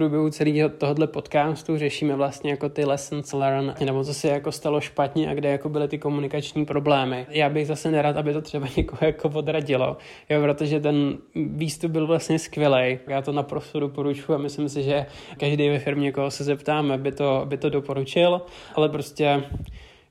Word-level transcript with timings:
průběhu 0.00 0.30
celého 0.30 0.68
tohohle 0.68 1.06
podcastu 1.06 1.78
řešíme 1.78 2.16
vlastně 2.16 2.50
jako 2.50 2.68
ty 2.68 2.84
lessons 2.84 3.32
learned, 3.32 3.80
nebo 3.80 4.04
co 4.04 4.14
se 4.14 4.28
jako 4.28 4.52
stalo 4.52 4.80
špatně 4.80 5.30
a 5.30 5.34
kde 5.34 5.48
jako 5.48 5.68
byly 5.68 5.88
ty 5.88 5.98
komunikační 5.98 6.64
problémy. 6.64 7.26
Já 7.30 7.48
bych 7.48 7.66
zase 7.66 7.90
nerad, 7.90 8.16
aby 8.16 8.32
to 8.32 8.40
třeba 8.40 8.66
někoho 8.76 8.98
jako 9.02 9.28
odradilo, 9.28 9.96
jo, 10.30 10.42
protože 10.42 10.80
ten 10.80 11.18
výstup 11.34 11.92
byl 11.92 12.06
vlastně 12.06 12.38
skvělý. 12.38 12.98
Já 13.08 13.22
to 13.22 13.32
naprosto 13.32 13.80
doporučuji 13.80 14.34
a 14.34 14.38
myslím 14.38 14.68
si, 14.68 14.82
že 14.82 15.06
každý 15.40 15.68
ve 15.68 15.78
firmě, 15.78 16.12
koho 16.12 16.30
se 16.30 16.44
zeptáme, 16.44 16.98
by 16.98 17.12
to, 17.12 17.42
by 17.44 17.56
to 17.56 17.70
doporučil, 17.70 18.42
ale 18.74 18.88
prostě 18.88 19.42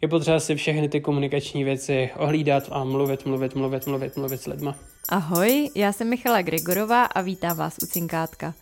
je 0.02 0.08
potřeba 0.08 0.40
si 0.40 0.56
všechny 0.56 0.90
ty 0.90 1.02
komunikační 1.02 1.64
věci 1.64 2.10
ohlídat 2.18 2.64
a 2.71 2.84
mluvit, 2.84 3.26
mluvit, 3.26 3.56
mluvit, 3.56 3.88
mluvit, 3.88 4.18
mluvit 4.18 4.42
s 4.42 4.48
lidma. 4.48 4.76
Ahoj, 5.10 5.70
já 5.76 5.92
jsem 5.94 6.10
Michala 6.10 6.42
Gregorová 6.42 7.04
a 7.06 7.21
vítám 7.21 7.58
vás 7.58 7.78
u 7.84 7.86
Cinkátka, 7.86 8.54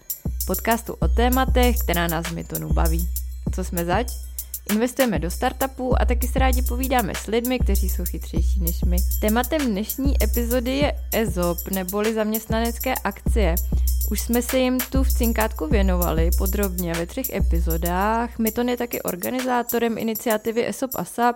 podcastu 0.47 0.93
o 0.93 1.07
tématech, 1.07 1.75
která 1.77 2.07
nás 2.07 2.31
Mytonu 2.31 2.73
baví. 2.73 3.09
Co 3.55 3.63
jsme 3.63 3.85
zač? 3.85 4.07
Investujeme 4.71 5.19
do 5.19 5.31
startupů 5.31 6.01
a 6.01 6.05
taky 6.05 6.27
se 6.27 6.39
rádi 6.39 6.61
povídáme 6.61 7.13
s 7.15 7.27
lidmi, 7.27 7.59
kteří 7.59 7.89
jsou 7.89 8.05
chytřejší 8.05 8.59
než 8.59 8.81
my. 8.81 8.97
Tématem 9.21 9.65
dnešní 9.65 10.23
epizody 10.23 10.77
je 10.77 10.93
EZOP 11.13 11.57
neboli 11.71 12.13
zaměstnanecké 12.13 12.95
akcie. 12.95 13.55
Už 14.11 14.21
jsme 14.21 14.41
se 14.41 14.57
jim 14.57 14.77
tu 14.79 15.03
v 15.03 15.13
Cinkátku 15.13 15.67
věnovali 15.67 16.29
podrobně 16.37 16.93
ve 16.93 17.05
třech 17.05 17.29
epizodách. 17.29 18.39
Myton 18.39 18.69
je 18.69 18.77
taky 18.77 19.01
organizátorem 19.01 19.97
iniciativy 19.97 20.67
ESOP 20.67 20.91
ASAP, 20.95 21.35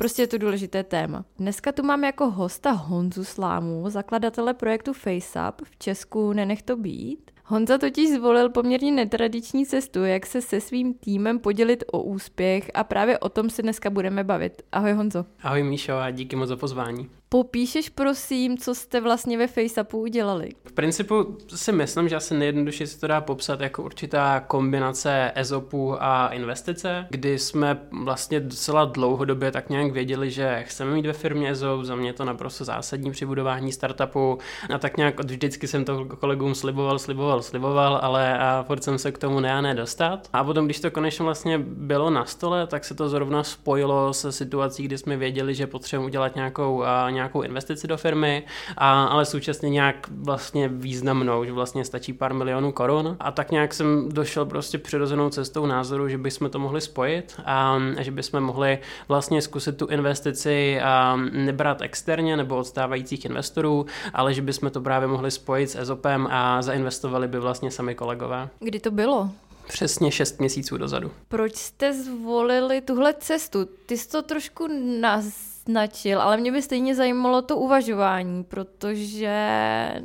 Prostě 0.00 0.22
je 0.22 0.26
to 0.26 0.38
důležité 0.38 0.84
téma. 0.84 1.24
Dneska 1.38 1.72
tu 1.72 1.82
mám 1.82 2.04
jako 2.04 2.30
hosta 2.30 2.70
Honzu 2.70 3.24
Slámu, 3.24 3.90
zakladatele 3.90 4.54
projektu 4.54 4.92
FaceUp 4.92 5.62
v 5.64 5.78
Česku 5.78 6.32
Nenech 6.32 6.62
to 6.62 6.76
být. 6.76 7.29
Honza 7.50 7.78
totiž 7.78 8.10
zvolil 8.10 8.48
poměrně 8.48 8.92
netradiční 8.92 9.66
cestu, 9.66 10.04
jak 10.04 10.26
se 10.26 10.42
se 10.42 10.60
svým 10.60 10.94
týmem 10.94 11.38
podělit 11.38 11.84
o 11.92 12.02
úspěch 12.02 12.70
a 12.74 12.84
právě 12.84 13.18
o 13.18 13.28
tom 13.28 13.50
se 13.50 13.62
dneska 13.62 13.90
budeme 13.90 14.24
bavit. 14.24 14.62
Ahoj 14.72 14.92
Honzo. 14.92 15.24
Ahoj 15.42 15.62
Míšo 15.62 15.92
a 15.96 16.10
díky 16.10 16.36
moc 16.36 16.48
za 16.48 16.56
pozvání. 16.56 17.10
Popíšeš 17.32 17.88
prosím, 17.88 18.58
co 18.58 18.74
jste 18.74 19.00
vlastně 19.00 19.38
ve 19.38 19.46
FaceUpu 19.46 19.98
udělali? 19.98 20.48
V 20.64 20.72
principu 20.72 21.36
si 21.54 21.72
myslím, 21.72 22.08
že 22.08 22.16
asi 22.16 22.34
nejjednodušší 22.34 22.86
se 22.86 23.00
to 23.00 23.06
dá 23.06 23.20
popsat 23.20 23.60
jako 23.60 23.82
určitá 23.82 24.40
kombinace 24.40 25.32
EZOPu 25.34 26.02
a 26.02 26.28
investice, 26.28 27.06
kdy 27.10 27.38
jsme 27.38 27.80
vlastně 28.04 28.40
docela 28.40 28.84
dlouhodobě 28.84 29.50
tak 29.50 29.70
nějak 29.70 29.92
věděli, 29.92 30.30
že 30.30 30.62
chceme 30.62 30.90
mít 30.90 31.06
ve 31.06 31.12
firmě 31.12 31.50
EZOP, 31.50 31.84
za 31.84 31.96
mě 31.96 32.08
je 32.08 32.12
to 32.12 32.24
naprosto 32.24 32.64
zásadní 32.64 33.10
při 33.10 33.26
budování 33.26 33.72
startupu 33.72 34.38
a 34.74 34.78
tak 34.78 34.96
nějak 34.96 35.20
od 35.20 35.30
vždycky 35.30 35.68
jsem 35.68 35.84
to 35.84 36.04
kolegům 36.04 36.54
sliboval, 36.54 36.98
sliboval, 36.98 37.42
sliboval, 37.42 37.98
ale 38.02 38.38
a 38.38 38.64
furt 38.66 38.84
jsem 38.84 38.98
se 38.98 39.12
k 39.12 39.18
tomu 39.18 39.40
ne 39.40 39.52
a 39.52 39.60
ne 39.60 39.74
dostat. 39.74 40.28
A 40.32 40.44
potom, 40.44 40.64
když 40.64 40.80
to 40.80 40.90
konečně 40.90 41.24
vlastně 41.24 41.58
bylo 41.58 42.10
na 42.10 42.24
stole, 42.24 42.66
tak 42.66 42.84
se 42.84 42.94
to 42.94 43.08
zrovna 43.08 43.44
spojilo 43.44 44.14
se 44.14 44.32
situací, 44.32 44.82
kdy 44.82 44.98
jsme 44.98 45.16
věděli, 45.16 45.54
že 45.54 45.66
potřebujeme 45.66 46.06
udělat 46.06 46.34
nějakou, 46.36 46.82
a, 46.82 47.10
nějakou 47.20 47.42
investici 47.42 47.86
do 47.86 47.96
firmy, 47.96 48.42
a, 48.76 49.04
ale 49.04 49.24
současně 49.24 49.70
nějak 49.70 50.08
vlastně 50.10 50.68
významnou, 50.68 51.44
že 51.44 51.52
vlastně 51.52 51.84
stačí 51.84 52.12
pár 52.12 52.34
milionů 52.34 52.72
korun. 52.72 53.16
A 53.20 53.30
tak 53.30 53.50
nějak 53.50 53.74
jsem 53.74 54.08
došel 54.08 54.46
prostě 54.46 54.78
přirozenou 54.78 55.30
cestou 55.30 55.66
názoru, 55.66 56.08
že 56.08 56.18
bychom 56.18 56.50
to 56.50 56.58
mohli 56.58 56.80
spojit 56.80 57.40
a, 57.44 57.78
a 57.98 58.02
že 58.02 58.10
bychom 58.10 58.40
mohli 58.40 58.78
vlastně 59.08 59.42
zkusit 59.42 59.76
tu 59.76 59.86
investici 59.86 60.80
a, 60.80 61.16
nebrat 61.32 61.82
externě 61.82 62.36
nebo 62.36 62.56
od 62.56 62.66
stávajících 62.66 63.24
investorů, 63.24 63.86
ale 64.14 64.34
že 64.34 64.42
bychom 64.42 64.70
to 64.70 64.80
právě 64.80 65.08
mohli 65.08 65.30
spojit 65.30 65.70
s 65.70 65.76
EZOPem 65.76 66.28
a 66.30 66.62
zainvestovali 66.62 67.28
by 67.28 67.38
vlastně 67.38 67.70
sami 67.70 67.94
kolegové. 67.94 68.48
Kdy 68.60 68.80
to 68.80 68.90
bylo? 68.90 69.30
Přesně 69.68 70.12
6 70.12 70.40
měsíců 70.40 70.76
dozadu. 70.76 71.10
Proč 71.28 71.56
jste 71.56 71.92
zvolili 71.92 72.80
tuhle 72.80 73.14
cestu? 73.14 73.68
Ty 73.86 73.98
jsi 73.98 74.08
to 74.08 74.22
trošku 74.22 74.68
nás 75.00 75.49
naznačil, 75.68 76.22
ale 76.22 76.36
mě 76.36 76.52
by 76.52 76.62
stejně 76.62 76.94
zajímalo 76.94 77.42
to 77.42 77.56
uvažování, 77.56 78.44
protože 78.44 79.34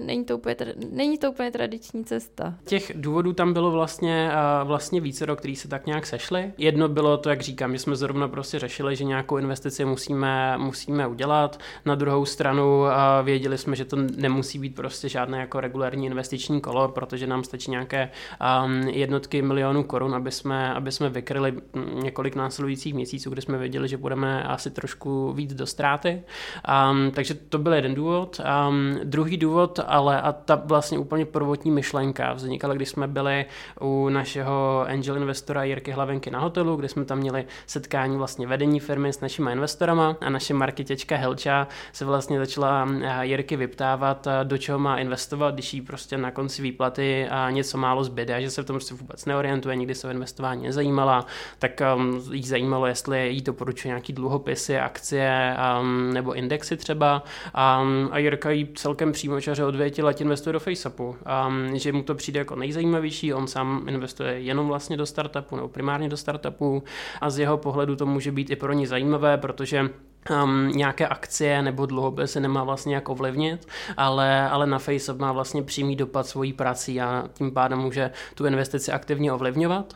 není 0.05 0.25
to 0.25 0.37
úplně, 0.37 0.55
není 0.91 1.17
to 1.17 1.31
úplně 1.31 1.51
tradiční 1.51 2.05
cesta. 2.05 2.53
Těch 2.65 2.91
důvodů 2.95 3.33
tam 3.33 3.53
bylo 3.53 3.71
vlastně, 3.71 4.31
vlastně 4.63 5.01
více, 5.01 5.25
do 5.25 5.35
kterých 5.35 5.59
se 5.59 5.67
tak 5.67 5.85
nějak 5.85 6.05
sešly. 6.05 6.53
Jedno 6.57 6.87
bylo 6.89 7.17
to, 7.17 7.29
jak 7.29 7.41
říkám, 7.41 7.73
že 7.73 7.79
jsme 7.79 7.95
zrovna 7.95 8.27
prostě 8.27 8.59
řešili, 8.59 8.95
že 8.95 9.03
nějakou 9.03 9.37
investici 9.37 9.85
musíme, 9.85 10.57
musíme 10.57 11.07
udělat. 11.07 11.59
Na 11.85 11.95
druhou 11.95 12.25
stranu 12.25 12.83
věděli 13.23 13.57
jsme, 13.57 13.75
že 13.75 13.85
to 13.85 13.97
nemusí 14.17 14.59
být 14.59 14.75
prostě 14.75 15.09
žádné 15.09 15.39
jako 15.39 15.59
regulární 15.59 16.05
investiční 16.05 16.61
kolo, 16.61 16.87
protože 16.87 17.27
nám 17.27 17.43
stačí 17.43 17.71
nějaké 17.71 18.09
jednotky 18.89 19.41
milionů 19.41 19.83
korun, 19.83 20.15
aby 20.15 20.31
jsme, 20.31 20.73
aby 20.73 20.91
jsme 20.91 21.09
vykryli 21.09 21.53
několik 22.03 22.35
následujících 22.35 22.93
měsíců, 22.93 23.29
kde 23.29 23.41
jsme 23.41 23.57
věděli, 23.57 23.87
že 23.87 23.97
budeme 23.97 24.43
asi 24.43 24.71
trošku 24.71 25.33
víc 25.33 25.44
do 25.53 25.65
ztráty. 25.65 26.23
Um, 26.91 27.11
takže 27.11 27.33
to 27.33 27.57
byl 27.57 27.73
jeden 27.73 27.95
důvod. 27.95 28.41
Um, 28.69 28.99
druhý 29.03 29.37
důvod, 29.37 29.79
ale 29.87 30.21
a 30.21 30.31
ta 30.31 30.55
vlastně 30.55 30.97
úplně 30.97 31.25
prvotní 31.25 31.71
myšlenka 31.71 32.33
vznikala, 32.33 32.73
když 32.73 32.89
jsme 32.89 33.07
byli 33.07 33.45
u 33.81 34.09
našeho 34.09 34.85
angel 34.89 35.17
investora 35.17 35.63
Jirky 35.63 35.91
Hlavenky 35.91 36.31
na 36.31 36.39
hotelu, 36.39 36.75
kde 36.75 36.89
jsme 36.89 37.05
tam 37.05 37.17
měli 37.17 37.45
setkání 37.67 38.17
vlastně 38.17 38.47
vedení 38.47 38.79
firmy 38.79 39.13
s 39.13 39.21
našimi 39.21 39.51
investorama 39.51 40.17
a 40.21 40.29
naše 40.29 40.53
marketěčka 40.53 41.15
Helča 41.17 41.67
se 41.93 42.05
vlastně 42.05 42.39
začala 42.39 42.87
Jirky 43.21 43.55
vyptávat, 43.55 44.27
do 44.43 44.57
čeho 44.57 44.79
má 44.79 44.97
investovat, 44.97 45.53
když 45.53 45.73
jí 45.73 45.81
prostě 45.81 46.17
na 46.17 46.31
konci 46.31 46.61
výplaty 46.61 47.27
a 47.29 47.49
něco 47.49 47.77
málo 47.77 48.03
zbyde 48.03 48.35
a 48.35 48.39
že 48.39 48.49
se 48.49 48.61
v 48.61 48.65
tom 48.65 48.73
prostě 48.73 48.93
vůbec 48.93 49.25
neorientuje, 49.25 49.75
nikdy 49.75 49.95
se 49.95 50.07
o 50.07 50.11
investování 50.11 50.63
nezajímala, 50.63 51.25
tak 51.59 51.81
jí 52.31 52.43
zajímalo, 52.43 52.87
jestli 52.87 53.29
jí 53.29 53.41
doporučuje 53.41 53.89
nějaký 53.89 54.13
dluhopisy, 54.13 54.79
akcie, 54.79 55.34
um, 55.81 56.13
nebo 56.13 56.33
indexy 56.33 56.77
třeba. 56.77 57.23
Um, 57.81 58.09
a 58.11 58.17
Jirka 58.17 58.51
jí 58.51 58.67
celkem 58.75 59.13
čaře 59.39 59.65
odvětil, 59.65 60.07
ať 60.07 60.21
investuje 60.21 60.53
do 60.53 60.59
FaceUpu, 60.59 61.03
um, 61.47 61.77
že 61.77 61.91
mu 61.91 62.03
to 62.03 62.15
přijde 62.15 62.39
jako 62.39 62.55
nejzajímavější, 62.55 63.33
on 63.33 63.47
sám 63.47 63.85
investuje 63.89 64.39
jenom 64.39 64.67
vlastně 64.67 64.97
do 64.97 65.05
startupu 65.05 65.55
nebo 65.55 65.67
primárně 65.67 66.09
do 66.09 66.17
startupu. 66.17 66.83
A 67.21 67.29
z 67.29 67.39
jeho 67.39 67.57
pohledu 67.57 67.95
to 67.95 68.05
může 68.05 68.31
být 68.31 68.49
i 68.49 68.55
pro 68.55 68.73
ně 68.73 68.87
zajímavé, 68.87 69.37
protože 69.37 69.89
um, 70.29 70.71
nějaké 70.75 71.07
akcie 71.07 71.61
nebo 71.61 71.85
dluhopisy 71.85 72.39
nemá 72.39 72.63
vlastně 72.63 72.95
jak 72.95 73.09
ovlivnit, 73.09 73.67
ale, 73.97 74.49
ale 74.49 74.67
na 74.67 74.79
FaceUp 74.79 75.19
má 75.19 75.31
vlastně 75.31 75.63
přímý 75.63 75.95
dopad 75.95 76.27
svojí 76.27 76.53
prací 76.53 77.01
a 77.01 77.23
tím 77.33 77.51
pádem 77.51 77.79
může 77.79 78.11
tu 78.35 78.45
investici 78.45 78.91
aktivně 78.91 79.33
ovlivňovat, 79.33 79.93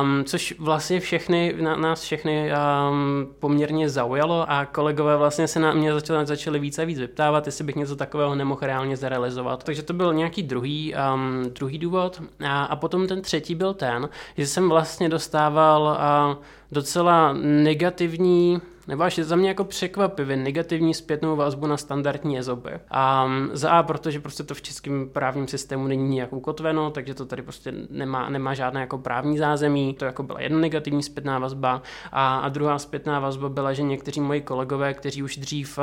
um, 0.00 0.24
což 0.24 0.54
vlastně 0.58 1.00
všechny, 1.00 1.54
na, 1.60 1.76
nás 1.76 2.02
všechny 2.02 2.52
um, 2.52 3.28
poměrně 3.38 3.88
zaujalo 3.88 4.50
a 4.50 4.64
kolegové 4.64 5.16
vlastně 5.16 5.48
se 5.48 5.60
na 5.60 5.72
mě 5.72 5.92
začali, 5.92 6.26
začali 6.26 6.58
více 6.58 6.82
a 6.82 6.84
víc 6.84 6.98
vyptávat, 6.98 7.46
jestli 7.46 7.64
bych 7.64 7.76
něco 7.76 7.96
takového 7.96 8.34
nemohl 8.34 8.60
reálně 8.62 8.96
zrealizovat. 8.96 9.64
Takže 9.64 9.82
to 9.82 9.92
byl 9.92 10.14
nějaký 10.14 10.42
druhý, 10.42 10.94
um, 11.14 11.50
druhý 11.50 11.78
důvod 11.78 12.22
a, 12.46 12.64
a 12.64 12.76
potom 12.76 13.06
ten 13.06 13.22
třetí 13.22 13.54
byl 13.54 13.74
ten, 13.74 14.08
že 14.36 14.46
jsem 14.46 14.68
vlastně 14.68 15.08
dostával 15.08 15.82
uh, 15.82 16.44
docela 16.72 17.32
negativní 17.42 18.60
nebo 18.88 19.02
až 19.02 19.18
za 19.18 19.36
mě 19.36 19.48
jako 19.48 19.64
překvapivě 19.64 20.36
negativní 20.36 20.94
zpětnou 20.94 21.36
vazbu 21.36 21.66
na 21.66 21.76
standardní 21.76 22.38
EZOBy. 22.38 22.70
A 22.90 23.30
za 23.52 23.70
A, 23.70 23.82
protože 23.82 24.20
prostě 24.20 24.42
to 24.42 24.54
v 24.54 24.62
českém 24.62 25.08
právním 25.08 25.48
systému 25.48 25.86
není 25.86 26.08
nijak 26.08 26.32
ukotveno, 26.32 26.90
takže 26.90 27.14
to 27.14 27.26
tady 27.26 27.42
prostě 27.42 27.72
nemá, 27.90 28.28
nemá 28.28 28.54
žádné 28.54 28.80
jako 28.80 28.98
právní 28.98 29.38
zázemí. 29.38 29.94
To 29.94 30.04
jako 30.04 30.22
byla 30.22 30.40
jedna 30.40 30.58
negativní 30.58 31.02
zpětná 31.02 31.38
vazba. 31.38 31.82
A, 32.12 32.38
a 32.38 32.48
druhá 32.48 32.78
zpětná 32.78 33.20
vazba 33.20 33.48
byla, 33.48 33.72
že 33.72 33.82
někteří 33.82 34.20
moji 34.20 34.40
kolegové, 34.40 34.94
kteří 34.94 35.22
už 35.22 35.36
dřív, 35.36 35.78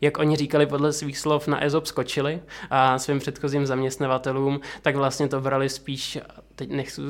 jak 0.00 0.18
oni 0.18 0.36
říkali 0.36 0.66
podle 0.66 0.92
svých 0.92 1.18
slov, 1.18 1.48
na 1.48 1.64
EZOB 1.64 1.86
skočili 1.86 2.42
a 2.70 2.98
svým 2.98 3.18
předchozím 3.18 3.66
zaměstnavatelům, 3.66 4.60
tak 4.82 4.96
vlastně 4.96 5.28
to 5.28 5.40
brali 5.40 5.68
spíš, 5.68 6.18
teď 6.54 6.70
nechci 6.70 7.02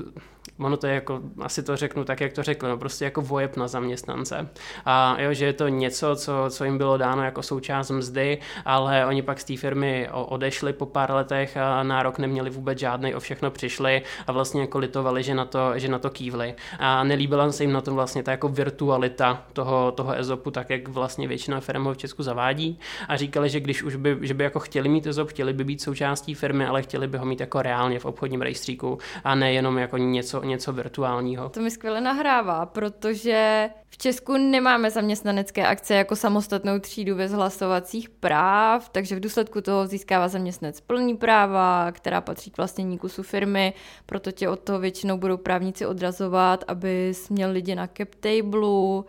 ono 0.61 0.77
to 0.77 0.87
je 0.87 0.95
jako, 0.95 1.21
asi 1.41 1.63
to 1.63 1.77
řeknu 1.77 2.05
tak, 2.05 2.21
jak 2.21 2.33
to 2.33 2.43
řekl, 2.43 2.69
no 2.69 2.79
prostě 2.79 3.05
jako 3.05 3.23
vojeb 3.23 3.57
na 3.57 3.69
zaměstnance. 3.69 4.49
A 4.85 5.17
jo, 5.21 5.33
že 5.33 5.45
je 5.45 5.53
to 5.53 5.69
něco, 5.69 6.17
co, 6.17 6.33
co 6.51 6.65
jim 6.65 6.79
bylo 6.79 6.97
dáno 6.97 7.25
jako 7.25 7.43
součást 7.43 7.91
mzdy, 7.91 8.39
ale 8.65 9.07
oni 9.07 9.23
pak 9.23 9.41
z 9.41 9.45
té 9.45 9.57
firmy 9.57 10.09
odešli 10.13 10.73
po 10.73 10.87
pár 10.87 11.11
letech 11.11 11.57
a 11.57 11.83
nárok 11.83 12.19
neměli 12.19 12.51
vůbec 12.51 12.79
žádný, 12.79 13.15
o 13.15 13.21
všechno 13.21 13.51
přišli 13.51 14.03
a 14.27 14.33
vlastně 14.33 14.61
jako 14.61 14.79
litovali, 14.79 15.23
že 15.23 15.35
na 15.35 15.45
to, 15.45 15.79
že 15.79 15.89
na 15.89 15.99
to 15.99 16.11
kývli. 16.11 16.55
A 16.79 17.05
nelíbila 17.05 17.53
se 17.53 17.65
jim 17.65 17.73
na 17.73 17.81
tom 17.81 17.95
vlastně 17.95 18.23
ta 18.23 18.31
jako 18.31 18.49
virtualita 18.49 19.43
toho, 19.53 19.93
toho 19.93 20.19
EZOPu, 20.19 20.51
tak 20.51 20.71
jak 20.71 20.89
vlastně 20.89 21.29
většina 21.29 21.61
firm 21.61 21.85
ho 21.85 21.95
v 21.95 21.97
Česku 21.97 22.23
zavádí 22.23 22.79
a 23.09 23.17
říkali, 23.17 23.49
že 23.49 23.61
když 23.61 23.83
už 23.83 23.97
by, 23.97 24.19
že 24.21 24.35
by 24.35 24.45
jako 24.45 24.61
chtěli 24.61 24.89
mít 24.89 25.07
EZOP, 25.07 25.29
chtěli 25.29 25.53
by 25.53 25.65
být 25.65 25.83
součástí 25.83 26.35
firmy, 26.35 26.67
ale 26.67 26.83
chtěli 26.83 27.07
by 27.07 27.19
ho 27.19 27.25
mít 27.25 27.41
jako 27.41 27.63
reálně 27.63 27.99
v 27.99 28.05
obchodním 28.05 28.43
rejstříku 28.43 28.99
a 29.25 29.35
nejenom 29.35 29.79
jako 29.79 29.97
něco, 29.97 30.43
něco 30.51 30.73
virtuálního. 30.73 31.49
To 31.49 31.61
mi 31.61 31.71
skvěle 31.71 32.01
nahrává, 32.01 32.67
protože 32.67 33.71
v 33.89 33.99
Česku 33.99 34.37
nemáme 34.37 34.91
zaměstnanecké 34.91 35.67
akce 35.67 35.95
jako 35.95 36.17
samostatnou 36.17 36.79
třídu 36.79 37.17
bez 37.17 37.33
hlasovacích 37.33 38.09
práv, 38.09 38.89
takže 38.89 39.17
v 39.17 39.21
důsledku 39.21 39.61
toho 39.61 39.87
získává 39.87 40.29
zaměstnanec 40.29 40.81
plný 40.81 41.17
práva, 41.17 41.93
která 41.93 42.21
patří 42.21 42.51
k 42.51 42.57
vlastnění 42.57 42.99
kusu 42.99 43.23
firmy, 43.23 43.75
proto 44.07 44.33
tě 44.33 44.49
od 44.49 44.61
toho 44.61 44.79
většinou 44.79 45.19
budou 45.19 45.37
právníci 45.37 45.87
odrazovat, 45.87 46.65
aby 46.69 47.13
měl 47.31 47.51
lidi 47.51 47.75
na 47.75 47.87
cap 47.87 48.09
table, 48.21 49.03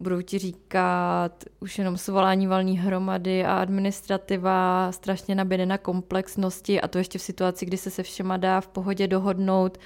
budou 0.00 0.20
ti 0.20 0.38
říkat 0.38 1.44
už 1.60 1.78
jenom 1.78 1.96
svolání 1.96 2.46
valní 2.46 2.78
hromady 2.78 3.44
a 3.44 3.54
administrativa 3.54 4.92
strašně 4.92 5.34
nabíde 5.34 5.66
na 5.66 5.78
komplexnosti 5.78 6.80
a 6.80 6.88
to 6.88 6.98
ještě 6.98 7.18
v 7.18 7.22
situaci, 7.22 7.66
kdy 7.66 7.76
se 7.76 7.90
se 7.90 8.02
všema 8.02 8.36
dá 8.36 8.60
v 8.60 8.68
pohodě 8.68 9.08
dohodnout. 9.08 9.78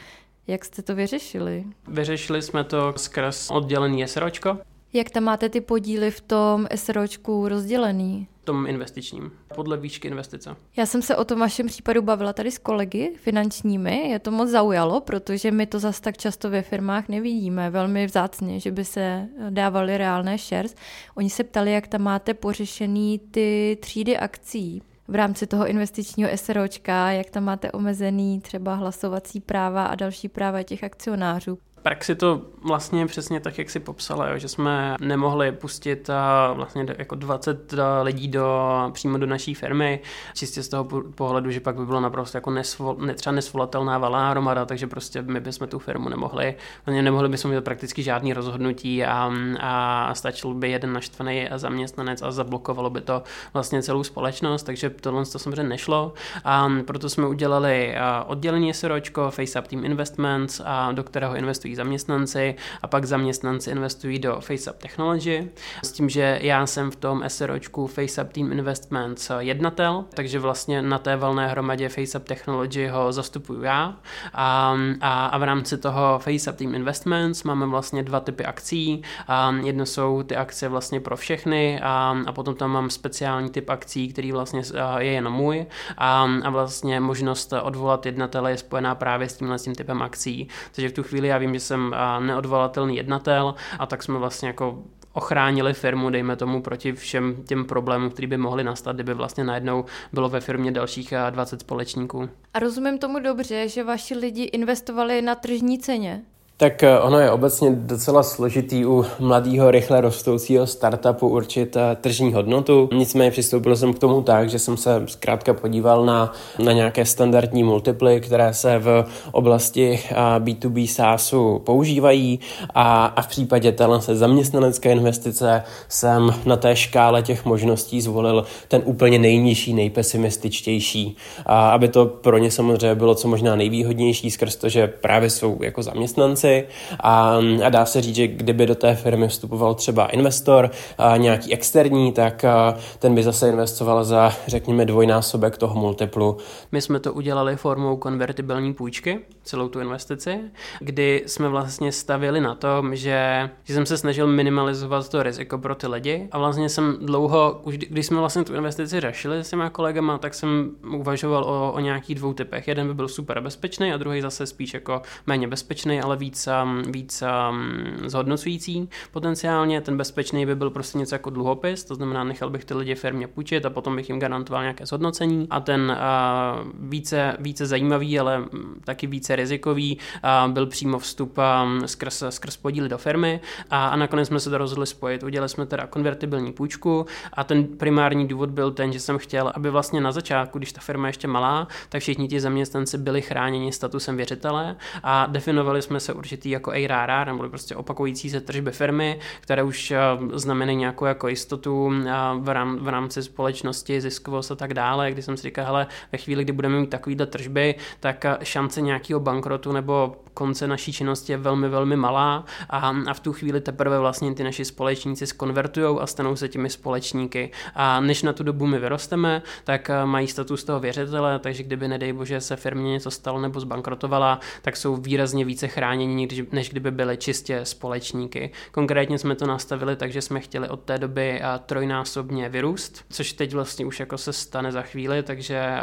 Jak 0.47 0.65
jste 0.65 0.83
to 0.83 0.95
vyřešili? 0.95 1.65
Vyřešili 1.89 2.43
jsme 2.43 2.65
to 2.65 2.93
skrz 2.97 3.51
oddělený 3.51 4.09
SROčko. 4.09 4.59
Jak 4.93 5.11
tam 5.11 5.25
máte 5.25 5.49
ty 5.49 5.61
podíly 5.61 6.11
v 6.11 6.21
tom 6.21 6.67
SROčku 6.75 7.49
rozdělený? 7.49 8.29
tom 8.45 8.67
investičním, 8.67 9.33
podle 9.55 9.77
výšky 9.77 10.09
investice. 10.09 10.57
Já 10.77 10.87
jsem 10.87 11.03
se 11.03 11.17
o 11.17 11.25
tom 11.25 11.41
vašem 11.41 11.67
případu 11.67 12.03
bavila 12.03 12.33
tady 12.33 12.51
s 12.51 12.59
kolegy 12.59 13.13
finančními, 13.17 14.09
je 14.09 14.19
to 14.19 14.31
moc 14.31 14.51
zaujalo, 14.51 15.01
protože 15.01 15.51
my 15.51 15.67
to 15.67 15.79
zas 15.79 16.01
tak 16.01 16.17
často 16.17 16.51
ve 16.51 16.63
firmách 16.63 17.09
nevidíme, 17.09 17.71
velmi 17.71 18.07
vzácně, 18.07 18.61
že 18.61 18.71
by 18.71 18.85
se 18.85 19.29
dávaly 19.51 19.99
reálné 19.99 20.39
shares. 20.39 20.75
Oni 21.15 21.31
se 21.31 21.45
ptali, 21.45 21.73
jak 21.73 21.87
tam 21.87 22.03
máte 22.03 22.35
pořešený 22.35 23.19
ty 23.31 23.79
třídy 23.81 24.19
akcí 24.19 24.83
v 25.09 25.15
rámci 25.15 25.47
toho 25.47 25.67
investičního 25.67 26.31
SROčka, 26.37 27.11
jak 27.11 27.31
tam 27.31 27.45
máte 27.45 27.73
omezený 27.73 28.41
třeba 28.41 28.75
hlasovací 28.75 29.41
práva 29.41 29.87
a 29.87 29.95
další 29.95 30.29
práva 30.29 30.63
těch 30.63 30.85
akcionářů 30.85 31.59
praxi 31.85 32.15
to 32.15 32.43
vlastně 32.63 33.07
přesně 33.07 33.41
tak, 33.41 33.59
jak 33.59 33.71
si 33.71 33.81
popsala, 33.81 34.29
jo, 34.29 34.39
že 34.39 34.49
jsme 34.49 34.97
nemohli 35.01 35.53
pustit 35.53 36.11
a 36.11 36.53
vlastně 36.53 36.87
jako 36.99 37.15
20 37.15 37.75
lidí 38.03 38.29
do, 38.29 38.69
přímo 38.93 39.19
do 39.19 39.27
naší 39.27 39.55
firmy, 39.55 40.01
čistě 40.35 40.63
z 40.63 40.69
toho 40.69 40.85
pohledu, 41.15 41.51
že 41.51 41.61
pak 41.61 41.77
by 41.77 41.87
bylo 41.87 42.01
naprosto 42.01 42.37
jako 42.37 42.51
nesvol, 42.51 42.97
ne, 42.99 43.15
třeba 43.15 43.35
nesvolatelná 43.35 43.99
valná 43.99 44.31
hromada, 44.31 44.67
takže 44.67 44.87
prostě 44.87 45.23
my 45.23 45.41
bychom 45.41 45.69
tu 45.69 45.79
firmu 45.79 46.09
nemohli, 46.09 46.55
vlastně 46.87 47.03
nemohli 47.03 47.29
bychom 47.29 47.51
mít 47.51 47.65
prakticky 47.65 48.03
žádný 48.03 48.33
rozhodnutí 48.33 49.05
a, 49.05 49.33
a 49.61 50.15
stačil 50.15 50.55
by 50.55 50.71
jeden 50.71 50.93
naštvaný 50.93 51.49
zaměstnanec 51.55 52.23
a 52.23 52.31
zablokovalo 52.31 52.91
by 52.91 53.01
to 53.01 53.23
vlastně 53.53 53.83
celou 53.83 54.05
společnost, 54.05 54.63
takže 54.63 54.91
tohle 54.91 55.25
to 55.27 55.39
samozřejmě 55.39 55.63
nešlo. 55.63 56.13
A 56.45 56.69
proto 56.87 57.09
jsme 57.09 57.27
udělali 57.27 57.95
oddělení 58.27 58.75
SROčko, 58.75 59.31
FaceUp 59.31 59.67
Team 59.67 59.85
Investments, 59.85 60.61
a 60.65 60.93
do 60.93 61.05
kterého 61.05 61.37
investují 61.37 61.74
zaměstnanci 61.75 62.55
a 62.83 62.87
pak 62.87 63.05
zaměstnanci 63.05 63.71
investují 63.71 64.19
do 64.19 64.41
FaceUp 64.41 64.77
Technology 64.77 65.49
s 65.83 65.93
tím, 65.93 66.09
že 66.09 66.39
já 66.43 66.67
jsem 66.67 66.91
v 66.91 66.97
tom 66.97 67.23
SROčku 67.29 67.87
FaceUp 67.87 68.33
Team 68.33 68.53
Investments 68.53 69.31
jednatel, 69.39 70.05
takže 70.15 70.39
vlastně 70.39 70.83
na 70.83 70.99
té 70.99 71.17
valné 71.17 71.49
hromadě 71.49 71.89
FaceUp 71.89 72.25
Technology 72.25 72.87
ho 72.87 73.13
zastupuju 73.13 73.63
já 73.63 73.97
a, 74.35 74.77
a, 75.01 75.27
a 75.27 75.39
v 75.39 75.43
rámci 75.43 75.79
toho 75.79 76.19
FaceUp 76.19 76.57
Team 76.57 76.75
Investments 76.75 77.43
máme 77.43 77.67
vlastně 77.67 78.03
dva 78.03 78.21
typy 78.21 78.45
akcí. 78.45 79.03
A 79.29 79.55
jedno 79.63 79.87
jsou 79.87 80.23
ty 80.23 80.37
akce 80.37 80.69
vlastně 80.69 81.01
pro 81.01 81.17
všechny 81.17 81.81
a, 81.83 82.17
a 82.27 82.33
potom 82.33 82.55
tam 82.55 82.71
mám 82.71 82.91
speciální 82.91 83.51
typ 83.51 83.71
akcí, 83.71 84.09
který 84.09 84.33
vlastně 84.33 84.63
je 84.99 85.13
jenom 85.13 85.33
můj 85.33 85.67
a, 85.99 86.29
a 86.43 86.51
vlastně 86.51 87.01
možnost 87.01 87.53
odvolat 87.63 88.07
jednatele 88.07 88.51
je 88.51 88.57
spojená 88.57 88.95
právě 88.95 89.29
s 89.29 89.37
tímhle 89.37 89.59
s 89.59 89.63
tím 89.63 89.75
typem 89.75 90.03
akcí. 90.03 90.49
Takže 90.75 90.89
v 90.89 90.93
tu 90.93 91.03
chvíli 91.03 91.29
já 91.29 91.39
vím, 91.39 91.55
že 91.55 91.61
jsem 91.65 91.95
neodvolatelný 92.19 92.97
jednatel 92.97 93.55
a 93.79 93.87
tak 93.87 94.03
jsme 94.03 94.19
vlastně 94.19 94.49
jako 94.49 94.83
ochránili 95.13 95.75
firmu, 95.75 96.11
dejme 96.11 96.37
tomu, 96.37 96.63
proti 96.63 96.93
všem 96.93 97.45
těm 97.49 97.65
problémům, 97.65 98.11
které 98.11 98.29
by 98.29 98.37
mohly 98.37 98.65
nastat, 98.65 98.97
kdyby 98.97 99.15
vlastně 99.15 99.45
najednou 99.45 99.85
bylo 100.13 100.29
ve 100.29 100.41
firmě 100.41 100.73
dalších 100.73 101.15
20 101.31 101.61
společníků. 101.61 102.29
A 102.55 102.59
rozumím 102.59 102.99
tomu 102.99 103.19
dobře, 103.19 103.69
že 103.69 103.85
vaši 103.85 104.15
lidi 104.15 104.43
investovali 104.43 105.23
na 105.23 105.35
tržní 105.35 105.79
ceně? 105.79 106.23
Tak 106.57 106.83
eh, 106.83 107.01
ono 107.01 107.19
je 107.19 107.31
obecně 107.31 107.71
docela 107.71 108.23
složitý 108.23 108.87
u 108.87 109.07
mladého, 109.19 109.71
rychle 109.71 110.01
rostoucího 110.01 110.67
startupu 110.67 111.29
určit 111.29 111.77
eh, 111.77 111.97
tržní 112.01 112.33
hodnotu. 112.33 112.89
Nicméně 112.93 113.31
přistoupil 113.31 113.77
jsem 113.77 113.95
k 113.95 113.99
tomu 113.99 114.23
tak, 114.23 114.51
že 114.51 114.59
jsem 114.59 114.77
se 114.77 115.03
zkrátka 115.07 115.55
podíval 115.55 116.07
na, 116.07 116.33
na 116.65 116.73
nějaké 116.73 117.05
standardní 117.05 117.65
multiply, 117.65 118.21
které 118.21 118.55
se 118.55 118.79
v 118.79 119.05
oblasti 119.33 120.01
B2B 120.39 120.85
eh, 120.85 120.89
SaaSu 120.89 121.59
používají 121.59 122.41
a, 122.75 123.07
a 123.07 123.23
v 123.23 123.27
případě 123.27 123.73
téhle 123.73 124.03
se 124.03 124.17
zaměstnanecké 124.17 124.93
investice 124.93 125.63
jsem 125.89 126.35
na 126.47 126.57
té 126.57 126.77
škále 126.77 127.23
těch 127.23 127.45
možností 127.45 128.01
zvolil 128.01 128.45
ten 128.69 128.83
úplně 128.85 129.19
nejnižší, 129.19 129.75
nejpesimističtější. 129.75 131.17
A 131.47 131.71
aby 131.71 131.89
to 131.89 132.07
pro 132.07 132.39
ně 132.39 132.51
samozřejmě 132.51 132.95
bylo 132.95 133.15
co 133.15 133.29
možná 133.29 133.57
nejvýhodnější 133.57 134.31
skrz 134.31 134.57
to, 134.57 134.69
že 134.69 134.87
právě 134.87 135.31
jsou 135.31 135.59
jako 135.63 135.83
zaměstnanci, 135.83 136.44
financi 136.45 136.65
a, 137.01 137.41
a 137.65 137.69
dá 137.69 137.87
se 137.87 138.03
říct, 138.03 138.15
že 138.15 138.27
kdyby 138.27 138.67
do 138.67 138.75
té 138.75 138.95
firmy 138.95 139.29
vstupoval 139.29 139.75
třeba 139.75 140.07
investor, 140.07 140.71
a 140.99 141.17
nějaký 141.17 141.53
externí, 141.53 142.13
tak 142.13 142.45
a, 142.45 142.77
ten 142.99 143.15
by 143.15 143.23
zase 143.23 143.49
investoval 143.49 144.05
za, 144.05 144.33
řekněme, 144.47 144.85
dvojnásobek 144.85 145.59
toho 145.59 145.81
multiplu. 145.81 146.37
My 146.73 146.81
jsme 146.81 147.01
to 147.01 147.13
udělali 147.13 147.57
formou 147.57 147.97
konvertibilní 147.97 148.75
půjčky, 148.75 149.19
celou 149.45 149.69
tu 149.69 149.81
investici, 149.81 150.41
kdy 150.81 151.23
jsme 151.27 151.49
vlastně 151.49 151.93
stavili 151.93 152.41
na 152.41 152.55
tom, 152.55 152.97
že, 152.97 153.51
že 153.65 153.75
jsem 153.75 153.87
se 153.87 153.99
snažil 153.99 154.27
minimalizovat 154.27 155.09
to 155.09 155.23
riziko 155.23 155.59
pro 155.59 155.75
ty 155.75 155.87
lidi 155.87 156.29
a 156.33 156.39
vlastně 156.39 156.69
jsem 156.69 156.97
dlouho, 157.01 157.61
už 157.63 157.79
když 157.79 158.07
jsme 158.07 158.19
vlastně 158.19 158.45
tu 158.45 158.55
investici 158.55 159.01
řešili 159.01 159.39
s 159.39 159.51
těma 159.51 159.71
kolegama, 159.71 160.19
tak 160.19 160.35
jsem 160.35 160.71
uvažoval 160.91 161.45
o, 161.45 161.73
o 161.73 161.81
nějakých 161.81 162.15
dvou 162.15 162.33
typech. 162.33 162.69
Jeden 162.69 162.87
by 162.87 162.95
byl 162.95 163.09
super 163.09 163.41
bezpečný 163.41 163.93
a 163.93 163.97
druhý 163.97 164.21
zase 164.21 164.47
spíš 164.47 164.75
jako 164.75 165.03
méně 165.27 165.49
bezpečný, 165.49 166.01
ale 166.01 166.17
víc 166.17 166.35
víc, 166.35 166.49
um, 166.63 166.93
víc 166.93 167.23
um, 167.51 168.09
zhodnocující 168.09 168.89
potenciálně. 169.13 169.81
Ten 169.81 169.97
bezpečný 169.97 170.47
by 170.47 170.55
byl 170.55 170.71
prostě 170.71 170.99
něco 170.99 171.15
jako 171.15 171.31
dluhopis, 171.31 171.85
to 171.85 171.95
znamená, 171.95 172.25
nechal 172.25 172.51
bych 172.51 172.65
ty 172.65 172.75
lidi 172.75 172.95
firmě 172.95 173.29
půjčit 173.29 173.67
a 173.67 173.71
potom 173.71 173.97
bych 173.97 174.09
jim 174.09 174.19
garantoval 174.19 174.63
nějaké 174.63 174.87
zhodnocení. 174.87 175.47
A 175.51 175.61
ten 175.61 175.97
uh, 175.97 176.71
více, 176.75 177.37
více 177.39 177.67
zajímavý, 177.67 178.19
ale 178.19 178.45
taky 178.85 179.07
více 179.07 179.34
rizikový 179.37 179.99
uh, 180.47 180.53
byl 180.53 180.67
přímo 180.67 180.99
vstup 180.99 181.39
skrz, 181.87 182.23
skrz 182.31 182.57
podíly 182.57 182.89
do 182.89 182.99
firmy 182.99 183.41
a, 183.71 183.89
a 183.89 183.97
nakonec 183.97 184.29
jsme 184.29 184.41
se 184.41 184.51
to 184.51 184.59
rozhodli 184.59 184.87
spojit. 184.87 185.23
Udělali 185.23 185.49
jsme 185.49 185.67
teda 185.67 185.87
konvertibilní 185.87 186.53
půjčku 186.53 187.07
a 187.33 187.45
ten 187.45 187.65
primární 187.65 188.29
důvod 188.29 188.51
byl 188.51 188.71
ten, 188.71 188.93
že 188.93 189.01
jsem 189.01 189.19
chtěl, 189.19 189.53
aby 189.55 189.71
vlastně 189.71 190.01
na 190.01 190.13
začátku, 190.13 190.59
když 190.59 190.73
ta 190.73 190.81
firma 190.81 191.07
je 191.07 191.09
ještě 191.09 191.29
malá, 191.29 191.69
tak 191.89 192.01
všichni 192.01 192.29
ti 192.29 192.41
zaměstnanci 192.41 192.99
byli 192.99 193.23
chráněni 193.23 193.73
statusem 193.73 194.17
věřitele 194.17 194.77
a 195.03 195.27
definovali 195.27 195.83
jsme 195.83 196.01
se 196.01 196.13
určitý 196.13 196.51
jako 196.51 196.71
ARR, 196.71 197.27
nebo 197.27 197.49
prostě 197.49 197.77
opakující 197.77 198.31
se 198.31 198.41
tržby 198.41 198.71
firmy, 198.71 199.19
které 199.41 199.63
už 199.63 199.93
znamenají 200.33 200.79
nějakou 200.79 201.05
jako 201.05 201.29
jistotu 201.29 201.93
v, 202.39 202.49
rám, 202.49 202.79
v 202.79 202.89
rámci 202.89 203.23
společnosti, 203.23 204.01
ziskovost 204.01 204.51
a 204.51 204.55
tak 204.55 204.75
dále, 204.75 205.13
kdy 205.13 205.23
jsem 205.23 205.37
si 205.37 205.43
říkal, 205.43 205.65
hele, 205.65 205.87
ve 206.13 206.19
chvíli, 206.19 206.45
kdy 206.45 206.53
budeme 206.53 206.81
mít 206.81 206.91
takovýhle 206.91 207.27
tržby, 207.27 207.75
tak 208.01 208.25
šance 208.43 208.81
nějakého 208.81 209.21
bankrotu 209.25 209.73
nebo 209.73 210.17
konce 210.35 210.67
naší 210.67 210.93
činnosti 210.93 211.33
je 211.33 211.37
velmi, 211.37 211.69
velmi 211.69 211.97
malá 211.97 212.45
a, 212.71 212.95
a 213.07 213.15
v 213.15 213.21
tu 213.21 213.33
chvíli 213.33 213.61
teprve 213.61 213.99
vlastně 213.99 214.35
ty 214.35 214.45
naši 214.45 214.65
společníci 214.65 215.27
skonvertují 215.27 215.99
a 216.01 216.07
stanou 216.07 216.37
se 216.37 216.49
těmi 216.49 216.71
společníky. 216.71 217.51
A 217.75 218.01
než 218.01 218.23
na 218.23 218.33
tu 218.33 218.43
dobu 218.43 218.67
my 218.67 218.79
vyrosteme, 218.79 219.43
tak 219.65 219.91
mají 220.05 220.29
status 220.29 220.65
toho 220.65 220.81
věřitele, 220.81 221.39
takže 221.39 221.63
kdyby, 221.63 221.89
nedej 221.89 222.13
bože, 222.13 222.41
se 222.41 222.57
firmě 222.57 222.93
něco 222.93 223.11
stalo 223.11 223.41
nebo 223.41 223.61
zbankrotovala, 223.61 224.41
tak 224.63 224.77
jsou 224.77 224.97
výrazně 224.97 225.45
více 225.45 225.69
chráněni 225.69 226.29
než, 226.53 226.71
kdyby 226.71 226.91
byly 226.91 227.17
čistě 227.17 227.61
společníky. 227.63 228.51
Konkrétně 228.73 229.19
jsme 229.19 229.35
to 229.35 229.47
nastavili 229.47 229.97
tak, 229.97 230.13
že 230.13 230.23
jsme 230.23 230.41
chtěli 230.41 230.69
od 230.69 230.81
té 230.81 230.99
doby 230.99 231.43
trojnásobně 231.67 232.49
vyrůst, 232.49 233.05
což 233.11 233.33
teď 233.33 233.55
vlastně 233.55 233.87
už 233.87 234.01
jako 234.01 234.19
se 234.19 234.33
stane 234.33 234.73
za 234.73 234.83
chvíli, 234.83 235.23
takže 235.23 235.77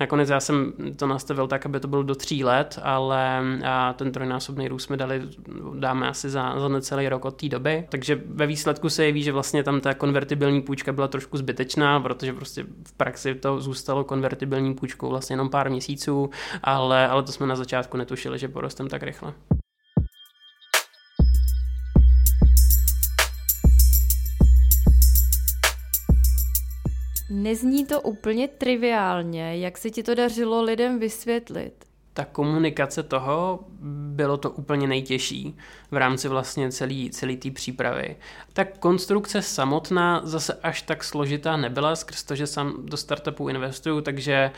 nakonec 0.00 0.28
já 0.28 0.40
jsem 0.40 0.72
to 0.96 1.06
nastavil 1.06 1.46
tak, 1.46 1.66
aby 1.66 1.80
to 1.80 1.88
bylo 1.88 2.02
do 2.02 2.14
tří 2.14 2.44
let, 2.44 2.78
ale 2.82 3.42
ten 3.92 4.12
trojnásobný 4.12 4.68
růst 4.68 4.84
jsme 4.84 4.96
dali, 4.96 5.22
dáme 5.78 6.08
asi 6.08 6.30
za, 6.30 6.60
za 6.60 6.68
necelý 6.68 7.08
rok 7.08 7.24
od 7.24 7.40
té 7.40 7.48
doby. 7.48 7.86
Takže 7.88 8.22
ve 8.26 8.46
výsledku 8.46 8.88
se 8.88 9.06
jeví, 9.06 9.22
že 9.22 9.32
vlastně 9.32 9.62
tam 9.62 9.80
ta 9.80 9.94
konvertibilní 9.94 10.62
půjčka 10.62 10.92
byla 10.92 11.08
trošku 11.08 11.36
zbytečná, 11.36 12.00
protože 12.00 12.32
prostě 12.32 12.66
v 12.88 12.92
praxi 12.92 13.34
to 13.34 13.60
zůstalo 13.60 14.04
konvertibilní 14.04 14.74
půjčkou 14.74 15.08
vlastně 15.08 15.34
jenom 15.34 15.50
pár 15.50 15.70
měsíců, 15.70 16.30
ale, 16.62 17.08
ale 17.08 17.22
to 17.22 17.32
jsme 17.32 17.46
na 17.46 17.56
začátku 17.56 17.96
netušili, 17.96 18.38
že 18.38 18.48
porostem 18.48 18.88
tak 18.88 19.02
rychle. 19.02 19.34
Nezní 27.30 27.86
to 27.86 28.00
úplně 28.00 28.48
triviálně. 28.48 29.56
Jak 29.56 29.78
se 29.78 29.90
ti 29.90 30.02
to 30.02 30.14
dařilo 30.14 30.62
lidem 30.62 30.98
vysvětlit? 30.98 31.87
Ta 32.18 32.24
komunikace 32.24 33.02
toho 33.02 33.60
bylo 34.10 34.36
to 34.36 34.50
úplně 34.50 34.86
nejtěžší 34.86 35.56
v 35.90 35.96
rámci 35.96 36.28
vlastně 36.28 36.70
celý, 36.70 37.10
celý 37.10 37.36
té 37.36 37.50
přípravy. 37.50 38.16
Tak 38.52 38.78
konstrukce 38.78 39.42
samotná 39.42 40.20
zase 40.24 40.58
až 40.62 40.82
tak 40.82 41.04
složitá 41.04 41.56
nebyla, 41.56 41.96
skrz 41.96 42.22
to, 42.22 42.34
že 42.34 42.46
sám 42.46 42.74
do 42.86 42.96
startupu 42.96 43.48
investuju, 43.48 44.00
takže 44.00 44.50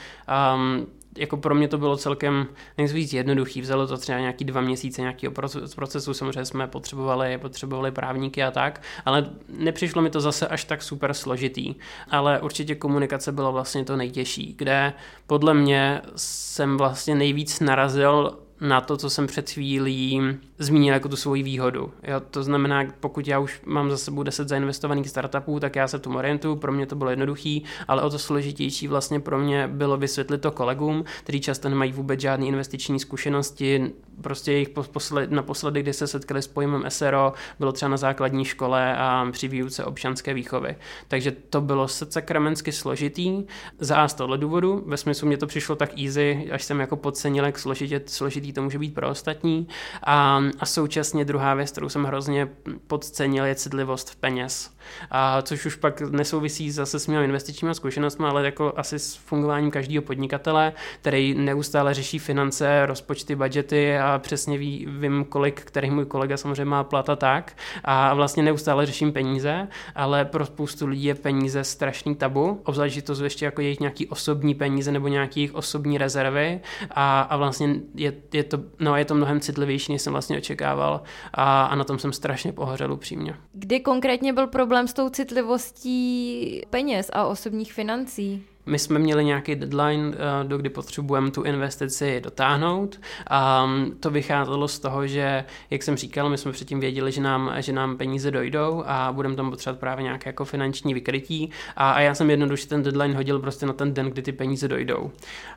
um, 0.54 0.86
jako 1.18 1.36
pro 1.36 1.54
mě 1.54 1.68
to 1.68 1.78
bylo 1.78 1.96
celkem 1.96 2.46
nejvíc 2.78 2.92
víc 2.92 3.12
jednoduchý. 3.12 3.60
Vzalo 3.60 3.86
to 3.86 3.96
třeba 3.96 4.18
nějaký 4.18 4.44
dva 4.44 4.60
měsíce 4.60 5.00
nějakého 5.00 5.32
procesu, 5.74 6.14
samozřejmě 6.14 6.44
jsme 6.44 6.66
potřebovali, 6.66 7.38
potřebovali 7.38 7.90
právníky 7.90 8.42
a 8.42 8.50
tak, 8.50 8.82
ale 9.04 9.30
nepřišlo 9.48 10.02
mi 10.02 10.10
to 10.10 10.20
zase 10.20 10.46
až 10.46 10.64
tak 10.64 10.82
super 10.82 11.14
složitý. 11.14 11.74
Ale 12.10 12.40
určitě 12.40 12.74
komunikace 12.74 13.32
byla 13.32 13.50
vlastně 13.50 13.84
to 13.84 13.96
nejtěžší, 13.96 14.54
kde 14.58 14.92
podle 15.26 15.54
mě 15.54 16.00
jsem 16.16 16.76
vlastně 16.76 17.14
nejvíc 17.14 17.60
narazil 17.60 18.38
na 18.60 18.80
to, 18.80 18.96
co 18.96 19.10
jsem 19.10 19.26
před 19.26 19.50
chvílí 19.50 20.20
zmínil 20.58 20.94
jako 20.94 21.08
tu 21.08 21.16
svoji 21.16 21.42
výhodu. 21.42 21.92
Jo, 22.02 22.20
to 22.30 22.42
znamená, 22.42 22.84
pokud 23.00 23.28
já 23.28 23.38
už 23.38 23.60
mám 23.66 23.90
za 23.90 23.96
sebou 23.96 24.22
10 24.22 24.48
zainvestovaných 24.48 25.08
startupů, 25.08 25.60
tak 25.60 25.76
já 25.76 25.88
se 25.88 25.98
v 25.98 26.00
tom 26.00 26.16
orientuju, 26.16 26.56
pro 26.56 26.72
mě 26.72 26.86
to 26.86 26.96
bylo 26.96 27.10
jednoduchý, 27.10 27.64
ale 27.88 28.02
o 28.02 28.10
to 28.10 28.18
složitější 28.18 28.88
vlastně 28.88 29.20
pro 29.20 29.38
mě 29.38 29.68
bylo 29.68 29.96
vysvětlit 29.96 30.40
to 30.40 30.50
kolegům, 30.50 31.04
kteří 31.22 31.40
často 31.40 31.68
nemají 31.68 31.92
vůbec 31.92 32.20
žádné 32.20 32.46
investiční 32.46 33.00
zkušenosti, 33.00 33.92
prostě 34.20 34.52
jejich 34.52 34.68
posled, 34.68 35.30
naposledy, 35.30 35.82
kdy 35.82 35.92
se 35.92 36.06
setkali 36.06 36.42
s 36.42 36.46
pojmem 36.46 36.84
SRO, 36.88 37.32
bylo 37.58 37.72
třeba 37.72 37.88
na 37.88 37.96
základní 37.96 38.44
škole 38.44 38.96
a 38.96 39.28
při 39.32 39.48
výuce 39.48 39.84
občanské 39.84 40.34
výchovy. 40.34 40.76
Takže 41.08 41.30
to 41.30 41.60
bylo 41.60 41.88
sakramensky 41.88 42.72
složitý. 42.72 43.44
Za 43.78 44.08
z 44.08 44.14
tohle 44.14 44.38
důvodu, 44.38 44.84
ve 44.86 44.96
smyslu 44.96 45.28
mě 45.28 45.36
to 45.36 45.46
přišlo 45.46 45.76
tak 45.76 45.98
easy, 45.98 46.48
až 46.52 46.64
jsem 46.64 46.80
jako 46.80 46.96
podcenil, 46.96 47.44
jak 47.44 47.58
složitě, 47.58 48.02
složitý 48.06 48.49
to 48.52 48.62
může 48.62 48.78
být 48.78 48.94
pro 48.94 49.08
ostatní. 49.08 49.68
A, 50.02 50.42
a 50.58 50.66
současně 50.66 51.24
druhá 51.24 51.54
věc, 51.54 51.70
kterou 51.70 51.88
jsem 51.88 52.04
hrozně 52.04 52.48
podcenil, 52.86 53.44
je 53.44 53.54
citlivost 53.54 54.10
v 54.10 54.16
peněz. 54.16 54.70
A 55.10 55.42
což 55.42 55.66
už 55.66 55.76
pak 55.76 56.00
nesouvisí 56.00 56.70
zase 56.70 56.98
s 56.98 57.06
mými 57.06 57.24
investičními 57.24 57.74
zkušenostmi, 57.74 58.26
ale 58.26 58.44
jako 58.44 58.72
asi 58.76 58.98
s 58.98 59.14
fungováním 59.14 59.70
každého 59.70 60.02
podnikatele, 60.02 60.72
který 61.00 61.34
neustále 61.34 61.94
řeší 61.94 62.18
finance, 62.18 62.86
rozpočty, 62.86 63.36
budgety 63.36 63.98
a 63.98 64.18
přesně 64.18 64.58
ví, 64.58 64.86
vím, 64.90 65.24
kolik, 65.24 65.60
který 65.60 65.90
můj 65.90 66.04
kolega 66.04 66.36
samozřejmě 66.36 66.64
má 66.64 66.84
plata 66.84 67.16
tak. 67.16 67.52
A 67.84 68.14
vlastně 68.14 68.42
neustále 68.42 68.86
řeším 68.86 69.12
peníze, 69.12 69.68
ale 69.94 70.24
pro 70.24 70.46
spoustu 70.46 70.86
lidí 70.86 71.04
je 71.04 71.14
peníze 71.14 71.64
strašný 71.64 72.14
tabu, 72.14 72.60
obzvlášť, 72.64 72.94
že 72.94 73.02
to 73.02 73.24
ještě 73.24 73.44
jako 73.44 73.60
jejich 73.60 73.80
nějaký 73.80 74.06
osobní 74.06 74.54
peníze 74.54 74.92
nebo 74.92 75.08
nějaký 75.08 75.40
jejich 75.40 75.54
osobní 75.54 75.98
rezervy. 75.98 76.60
A, 76.90 77.20
a 77.20 77.36
vlastně 77.36 77.74
je, 77.94 78.12
je, 78.32 78.44
to, 78.44 78.58
no, 78.78 78.96
je 78.96 79.04
to 79.04 79.14
mnohem 79.14 79.40
citlivější, 79.40 79.92
než 79.92 80.02
jsem 80.02 80.12
vlastně 80.12 80.38
očekával. 80.38 81.02
A, 81.34 81.64
a 81.64 81.74
na 81.74 81.84
tom 81.84 81.98
jsem 81.98 82.12
strašně 82.12 82.52
pohořel 82.52 82.92
upřímně. 82.92 83.34
Kdy 83.52 83.80
konkrétně 83.80 84.32
byl 84.32 84.46
problém 84.46 84.69
s 84.76 84.92
tou 84.92 85.08
citlivostí 85.08 86.62
peněz 86.70 87.10
a 87.12 87.26
osobních 87.26 87.72
financí? 87.72 88.44
My 88.66 88.78
jsme 88.78 88.98
měli 88.98 89.24
nějaký 89.24 89.54
deadline, 89.54 90.14
eh, 90.14 90.44
do 90.44 90.58
kdy 90.58 90.68
potřebujeme 90.68 91.30
tu 91.30 91.42
investici 91.42 92.20
dotáhnout 92.24 93.00
a 93.26 93.66
mm, 93.66 93.96
to 94.00 94.10
vycházelo 94.10 94.68
z 94.68 94.78
toho, 94.78 95.06
že, 95.06 95.44
jak 95.70 95.82
jsem 95.82 95.96
říkal, 95.96 96.28
my 96.28 96.38
jsme 96.38 96.52
předtím 96.52 96.80
věděli, 96.80 97.12
že 97.12 97.20
nám, 97.20 97.52
že 97.58 97.72
nám 97.72 97.96
peníze 97.96 98.30
dojdou 98.30 98.82
a 98.86 99.12
budeme 99.12 99.36
tam 99.36 99.50
potřebovat 99.50 99.80
právě 99.80 100.02
nějaké 100.02 100.28
jako 100.28 100.44
finanční 100.44 100.94
vykrytí 100.94 101.50
a, 101.76 101.90
a 101.90 102.00
já 102.00 102.14
jsem 102.14 102.30
jednoduše 102.30 102.68
ten 102.68 102.82
deadline 102.82 103.14
hodil 103.14 103.38
prostě 103.38 103.66
na 103.66 103.72
ten 103.72 103.94
den, 103.94 104.06
kdy 104.06 104.22
ty 104.22 104.32
peníze 104.32 104.68
dojdou. 104.68 105.10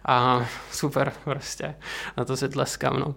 A 0.05 0.45
super, 0.71 1.13
prostě, 1.23 1.75
na 2.17 2.25
to 2.25 2.37
si 2.37 2.49
tleskám, 2.49 2.99
no. 2.99 3.15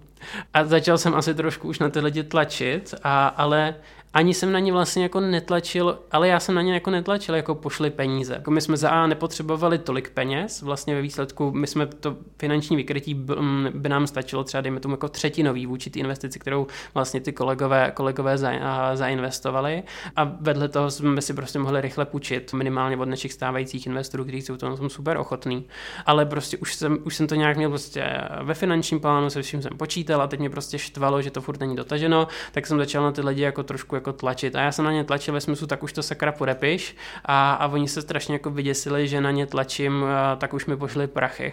A 0.55 0.65
začal 0.65 0.99
jsem 0.99 1.15
asi 1.15 1.35
trošku 1.35 1.69
už 1.69 1.79
na 1.79 1.89
ty 1.89 2.01
lidi 2.01 2.23
tlačit, 2.23 2.95
a, 3.03 3.27
ale 3.27 3.75
ani 4.17 4.35
jsem 4.35 4.53
na 4.53 4.59
ně 4.59 4.73
vlastně 4.73 5.03
jako 5.03 5.21
netlačil, 5.21 5.99
ale 6.13 6.29
já 6.29 6.41
jsem 6.41 6.55
na 6.55 6.63
ně 6.63 6.75
jako 6.75 6.91
netlačil, 6.91 7.35
jako 7.35 7.55
pošli 7.55 7.91
peníze. 7.91 8.35
Jako 8.35 8.51
my 8.51 8.61
jsme 8.61 8.77
za 8.77 8.91
A 8.91 9.07
nepotřebovali 9.07 9.79
tolik 9.79 10.11
peněz, 10.11 10.63
vlastně 10.63 10.95
ve 10.95 11.03
výsledku 11.03 11.51
my 11.53 11.67
jsme 11.67 11.87
to 11.87 12.17
finanční 12.39 12.77
vykrytí 12.77 13.15
by, 13.15 13.37
mm, 13.37 13.69
by 13.75 13.89
nám 13.89 14.07
stačilo 14.07 14.45
třeba 14.45 14.61
dejme 14.61 14.81
tomu 14.81 14.93
jako 14.93 15.09
třetinový 15.09 15.67
vůči 15.67 15.91
té 15.91 15.99
investici, 15.99 16.39
kterou 16.39 16.67
vlastně 16.95 17.21
ty 17.21 17.33
kolegové, 17.33 17.93
kolegové 17.95 18.39
za, 18.39 18.51
a, 18.63 18.97
zainvestovali 18.97 19.83
a 20.17 20.25
vedle 20.41 20.69
toho 20.69 20.91
jsme 20.91 21.23
si 21.23 21.35
prostě 21.35 21.59
mohli 21.59 21.81
rychle 21.81 22.05
půjčit 22.05 22.53
minimálně 22.53 22.97
od 22.97 23.09
našich 23.09 23.33
stávajících 23.33 23.87
investorů, 23.87 24.25
kteří 24.25 24.43
jsou 24.43 24.57
to 24.57 24.77
tom 24.77 24.91
super 24.91 25.17
ochotný. 25.17 25.65
Ale 26.07 26.27
prostě 26.27 26.57
už 26.57 26.75
jsem, 26.75 26.99
už 27.05 27.17
jsem 27.17 27.27
to 27.27 27.35
nějak 27.35 27.57
měl 27.57 27.71
prostě 27.71 28.21
ve 28.43 28.55
finančním 28.55 29.01
plánu, 29.01 29.31
se 29.31 29.43
vším 29.43 29.63
jsem 29.63 29.79
počítal 29.79 30.23
a 30.23 30.27
teď 30.27 30.41
mě 30.41 30.51
prostě 30.51 30.79
štvalo, 30.79 31.23
že 31.23 31.31
to 31.31 31.41
furt 31.41 31.61
není 31.61 31.77
dotaženo, 31.77 32.29
tak 32.53 32.67
jsem 32.67 32.79
začal 32.79 33.03
na 33.03 33.13
ty 33.13 33.21
lidi 33.21 33.43
jako 33.43 33.63
trošku 33.63 33.95
jako 33.95 34.06
tlačit. 34.13 34.57
A 34.57 34.61
já 34.61 34.73
jsem 34.73 34.85
na 34.85 34.93
ně 34.93 35.05
tlačil 35.05 35.35
ve 35.35 35.41
smyslu, 35.41 35.67
tak 35.67 35.83
už 35.83 35.93
to 35.93 36.03
sakra 36.03 36.33
podepiš. 36.33 36.97
A, 37.25 37.53
a 37.53 37.67
oni 37.67 37.89
se 37.89 38.03
strašně 38.03 38.35
jako 38.35 38.51
vyděsili, 38.51 39.09
že 39.09 39.21
na 39.21 39.31
ně 39.31 39.47
tlačím, 39.47 40.05
tak 40.39 40.55
už 40.55 40.67
mi 40.67 40.77
pošli 40.77 41.07
prachy. 41.07 41.53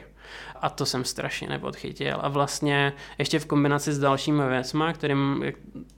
A 0.61 0.69
to 0.69 0.85
jsem 0.85 1.05
strašně 1.05 1.47
nepodchytil. 1.47 2.17
A 2.21 2.29
vlastně 2.29 2.93
ještě 3.17 3.39
v 3.39 3.45
kombinaci 3.45 3.93
s 3.93 3.99
dalšími 3.99 4.43
věcmi, 4.49 4.83
kterým 4.93 5.43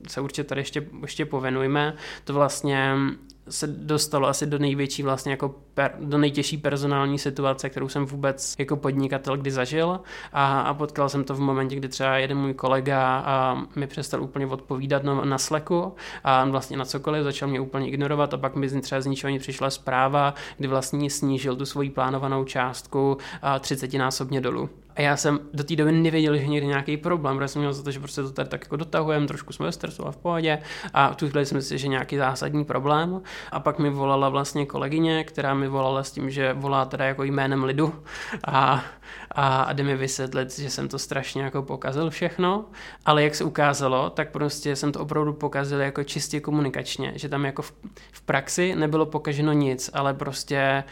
se 0.07 0.21
určitě 0.21 0.43
tady 0.43 0.61
ještě, 0.61 0.87
ještě 1.01 1.25
povenujeme, 1.25 1.93
to 2.23 2.33
vlastně 2.33 2.95
se 3.49 3.67
dostalo 3.67 4.27
asi 4.27 4.45
do 4.45 4.59
největší 4.59 5.03
vlastně 5.03 5.31
jako 5.31 5.55
per, 5.73 5.91
do 5.99 6.17
nejtěžší 6.17 6.57
personální 6.57 7.19
situace, 7.19 7.69
kterou 7.69 7.87
jsem 7.87 8.05
vůbec 8.05 8.55
jako 8.59 8.75
podnikatel 8.75 9.37
kdy 9.37 9.51
zažil 9.51 9.99
a, 10.33 10.61
a 10.61 10.73
potkal 10.73 11.09
jsem 11.09 11.23
to 11.23 11.33
v 11.35 11.39
momentě, 11.39 11.75
kdy 11.75 11.87
třeba 11.87 12.17
jeden 12.17 12.37
můj 12.37 12.53
kolega 12.53 13.23
a 13.25 13.63
mi 13.75 13.87
přestal 13.87 14.23
úplně 14.23 14.47
odpovídat 14.47 15.03
na, 15.03 15.25
na 15.25 15.37
Slacku 15.37 15.95
a 16.23 16.45
vlastně 16.45 16.77
na 16.77 16.85
cokoliv 16.85 17.23
začal 17.23 17.49
mě 17.49 17.59
úplně 17.59 17.87
ignorovat 17.87 18.33
a 18.33 18.37
pak 18.37 18.55
mi 18.55 18.81
třeba 18.81 19.01
z 19.01 19.05
ničeho 19.05 19.39
přišla 19.39 19.69
zpráva, 19.69 20.33
kdy 20.57 20.67
vlastně 20.67 21.09
snížil 21.09 21.55
tu 21.55 21.65
svoji 21.65 21.89
plánovanou 21.89 22.43
částku 22.43 23.17
a 23.41 23.59
30 23.59 23.93
násobně 23.93 24.41
dolů. 24.41 24.69
A 24.95 25.01
já 25.01 25.17
jsem 25.17 25.39
do 25.53 25.63
té 25.63 25.75
doby 25.75 25.91
nevěděl, 25.91 26.37
že 26.37 26.47
někdy 26.47 26.67
nějaký 26.67 26.97
problém, 26.97 27.37
protože 27.37 27.47
jsem 27.47 27.61
měl 27.61 27.73
za 27.73 27.83
to, 27.83 27.91
že 27.91 27.99
prostě 27.99 28.21
to 28.21 28.31
tady 28.31 28.49
tak 28.49 28.63
jako 28.63 28.75
dotahujeme, 28.75 29.27
trošku 29.27 29.53
jsme 29.53 29.71
stresu 29.71 30.07
a 30.07 30.11
v 30.11 30.17
pohodě. 30.17 30.59
A 30.93 31.13
tu 31.13 31.29
chvíli 31.29 31.45
jsem 31.45 31.61
si, 31.61 31.77
že 31.77 31.87
nějaký 31.87 32.17
zásadní 32.17 32.65
problém. 32.65 33.21
A 33.51 33.59
pak 33.59 33.79
mi 33.79 33.89
volala 33.89 34.29
vlastně 34.29 34.65
kolegyně, 34.65 35.23
která 35.23 35.53
mi 35.53 35.67
volala 35.67 36.03
s 36.03 36.11
tím, 36.11 36.29
že 36.29 36.53
volá 36.53 36.85
teda 36.85 37.05
jako 37.05 37.23
jménem 37.23 37.63
lidu. 37.63 37.93
A, 38.47 38.83
a, 39.31 39.63
a 39.63 39.73
jde 39.73 39.83
mi 39.83 39.95
vysvětlit, 39.95 40.59
že 40.59 40.69
jsem 40.69 40.87
to 40.87 40.99
strašně 40.99 41.43
jako 41.43 41.63
pokazil 41.63 42.09
všechno, 42.09 42.65
ale 43.05 43.23
jak 43.23 43.35
se 43.35 43.43
ukázalo, 43.43 44.09
tak 44.09 44.31
prostě 44.31 44.75
jsem 44.75 44.91
to 44.91 44.99
opravdu 44.99 45.33
pokazil 45.33 45.81
jako 45.81 46.03
čistě 46.03 46.39
komunikačně, 46.39 47.11
že 47.15 47.29
tam 47.29 47.45
jako 47.45 47.61
v, 47.61 47.73
v 48.11 48.21
praxi 48.21 48.75
nebylo 48.75 49.05
pokaženo 49.05 49.53
nic, 49.53 49.89
ale 49.93 50.13
prostě 50.13 50.83